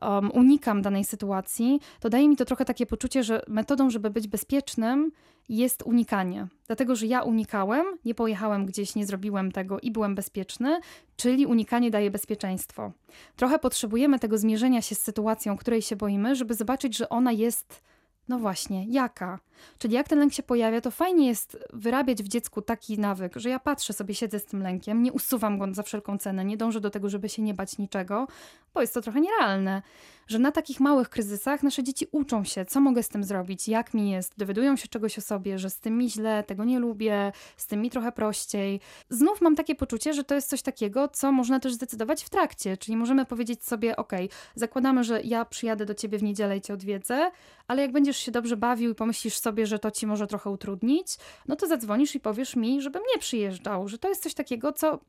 um, 0.02 0.30
unikam 0.30 0.83
danej 0.83 1.04
sytuacji, 1.04 1.80
to 2.00 2.11
daje 2.11 2.28
mi 2.28 2.37
to 2.37 2.45
trochę 2.45 2.64
takie 2.64 2.87
poczucie, 2.87 3.23
że 3.25 3.42
metodą, 3.49 3.90
żeby 3.90 4.11
być 4.11 4.28
bezpiecznym, 4.28 5.12
jest 5.50 5.83
unikanie. 5.83 6.47
Dlatego, 6.66 6.97
że 6.97 7.07
ja 7.07 7.23
unikałem, 7.23 7.87
nie 8.04 8.14
pojechałem 8.14 8.66
gdzieś, 8.66 8.95
nie 8.95 9.07
zrobiłem 9.07 9.52
tego 9.52 9.80
i 9.80 9.90
byłem 9.90 10.14
bezpieczny, 10.14 10.80
czyli 11.16 11.47
unikanie 11.47 11.90
daje 11.90 12.11
bezpieczeństwo. 12.11 12.92
Trochę 13.37 13.59
potrzebujemy 13.59 14.19
tego 14.19 14.38
zmierzenia 14.38 14.83
się 14.83 14.95
z 14.95 15.02
sytuacją, 15.02 15.57
której 15.57 15.83
się 15.83 15.97
boimy, 15.97 16.37
żeby 16.37 16.54
zobaczyć, 16.54 16.97
że 16.97 17.09
ona 17.09 17.33
jest, 17.33 17.83
no 18.28 18.38
właśnie, 18.38 18.87
jaka. 18.88 19.38
Czyli 19.78 19.95
jak 19.95 20.09
ten 20.09 20.19
lęk 20.19 20.33
się 20.33 20.42
pojawia, 20.42 20.80
to 20.80 20.90
fajnie 20.90 21.26
jest 21.28 21.59
wyrabiać 21.73 22.23
w 22.23 22.28
dziecku 22.28 22.62
taki 22.62 22.99
nawyk, 22.99 23.37
że 23.37 23.49
ja 23.49 23.59
patrzę 23.59 23.92
sobie, 23.92 24.14
siedzę 24.14 24.38
z 24.38 24.45
tym 24.45 24.62
lękiem, 24.62 25.02
nie 25.02 25.12
usuwam 25.12 25.59
go 25.59 25.75
za 25.75 25.83
wszelką 25.83 26.19
cenę, 26.19 26.45
nie 26.45 26.57
dążę 26.57 26.80
do 26.80 26.90
tego, 26.90 27.09
żeby 27.09 27.28
się 27.28 27.42
nie 27.42 27.54
bać 27.54 27.78
niczego, 27.78 28.26
bo 28.74 28.80
jest 28.80 28.94
to 28.94 29.00
trochę 29.00 29.20
nierealne. 29.20 29.82
Że 30.26 30.38
na 30.38 30.52
takich 30.52 30.80
małych 30.80 31.08
kryzysach 31.08 31.62
nasze 31.62 31.82
dzieci 31.82 32.06
uczą 32.12 32.44
się, 32.44 32.64
co 32.64 32.80
mogę 32.80 33.02
z 33.02 33.08
tym 33.08 33.24
zrobić, 33.24 33.68
jak 33.68 33.94
mi 33.94 34.10
jest, 34.10 34.32
dowiadują 34.38 34.76
się 34.76 34.88
czegoś 34.88 35.18
o 35.18 35.20
sobie, 35.20 35.58
że 35.58 35.70
z 35.70 35.80
tym 35.80 35.98
mi 35.98 36.10
źle, 36.10 36.45
tego 36.45 36.64
nie 36.64 36.78
lubię, 36.78 37.32
z 37.56 37.66
tym 37.66 37.80
mi 37.80 37.90
trochę 37.90 38.12
prościej. 38.12 38.80
Znów 39.08 39.40
mam 39.40 39.56
takie 39.56 39.75
poczucie, 39.75 40.12
że 40.12 40.25
to 40.25 40.34
jest 40.34 40.49
coś 40.49 40.62
takiego, 40.62 41.08
co 41.08 41.32
można 41.32 41.60
też 41.60 41.73
zdecydować 41.73 42.25
w 42.25 42.30
trakcie, 42.30 42.76
czyli 42.76 42.97
możemy 42.97 43.26
powiedzieć 43.26 43.64
sobie, 43.64 43.97
ok, 43.97 44.12
zakładamy, 44.54 45.04
że 45.04 45.23
ja 45.23 45.45
przyjadę 45.45 45.86
do 45.86 45.95
ciebie 45.95 46.18
w 46.18 46.23
niedzielę 46.23 46.56
i 46.56 46.60
cię 46.60 46.75
odwiedzę, 46.75 47.30
ale 47.68 47.82
jak 47.82 47.92
będziesz 47.92 48.16
się 48.16 48.32
dobrze 48.32 48.56
bawił 48.56 48.90
i 48.90 48.95
pomyślisz 48.95 49.38
sobie, 49.38 49.66
że 49.66 49.78
to 49.78 49.90
ci 49.90 50.06
może 50.06 50.26
trochę 50.26 50.50
utrudnić, 50.50 51.16
no 51.49 51.56
to 51.56 51.66
zadzwonisz 51.66 52.14
i 52.14 52.21
powiesz 52.21 52.56
mi, 52.56 52.82
żebym 52.82 53.02
nie 53.14 53.21
przyjeżdżał, 53.21 53.88
że 53.88 53.99
to 53.99 54.08
jest 54.08 54.23
coś 54.23 54.34
takiego, 54.34 54.73
co 54.73 55.00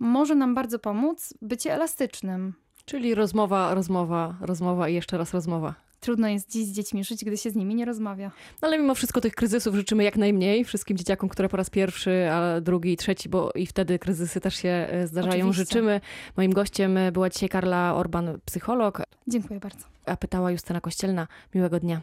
może 0.00 0.34
nam 0.34 0.54
bardzo 0.54 0.78
pomóc 0.78 1.34
bycie 1.42 1.74
elastycznym. 1.74 2.67
Czyli 2.88 3.14
rozmowa, 3.14 3.74
rozmowa, 3.74 4.34
rozmowa 4.40 4.88
i 4.88 4.94
jeszcze 4.94 5.18
raz 5.18 5.34
rozmowa. 5.34 5.74
Trudno 6.00 6.28
jest 6.28 6.50
dziś 6.50 6.66
z 6.66 6.72
dziećmi 6.72 7.04
żyć, 7.04 7.24
gdy 7.24 7.36
się 7.36 7.50
z 7.50 7.56
nimi 7.56 7.74
nie 7.74 7.84
rozmawia. 7.84 8.30
No 8.62 8.68
ale 8.68 8.78
mimo 8.78 8.94
wszystko 8.94 9.20
tych 9.20 9.34
kryzysów 9.34 9.74
życzymy 9.74 10.04
jak 10.04 10.16
najmniej 10.16 10.64
wszystkim 10.64 10.96
dzieciakom, 10.96 11.28
które 11.28 11.48
po 11.48 11.56
raz 11.56 11.70
pierwszy, 11.70 12.28
a 12.32 12.60
drugi 12.60 12.92
i 12.92 12.96
trzeci, 12.96 13.28
bo 13.28 13.50
i 13.54 13.66
wtedy 13.66 13.98
kryzysy 13.98 14.40
też 14.40 14.54
się 14.54 14.68
e, 14.68 15.06
zdarzają, 15.06 15.34
Oczywiście. 15.48 15.64
życzymy. 15.64 16.00
Moim 16.36 16.52
gościem 16.52 16.98
była 17.12 17.30
dzisiaj 17.30 17.48
Karla 17.48 17.94
Orban, 17.94 18.38
psycholog, 18.44 19.02
Dziękuję 19.28 19.60
bardzo. 19.60 19.84
a 20.06 20.16
pytała 20.16 20.50
Justyna 20.50 20.80
Kościelna. 20.80 21.26
Miłego 21.54 21.80
dnia. 21.80 22.00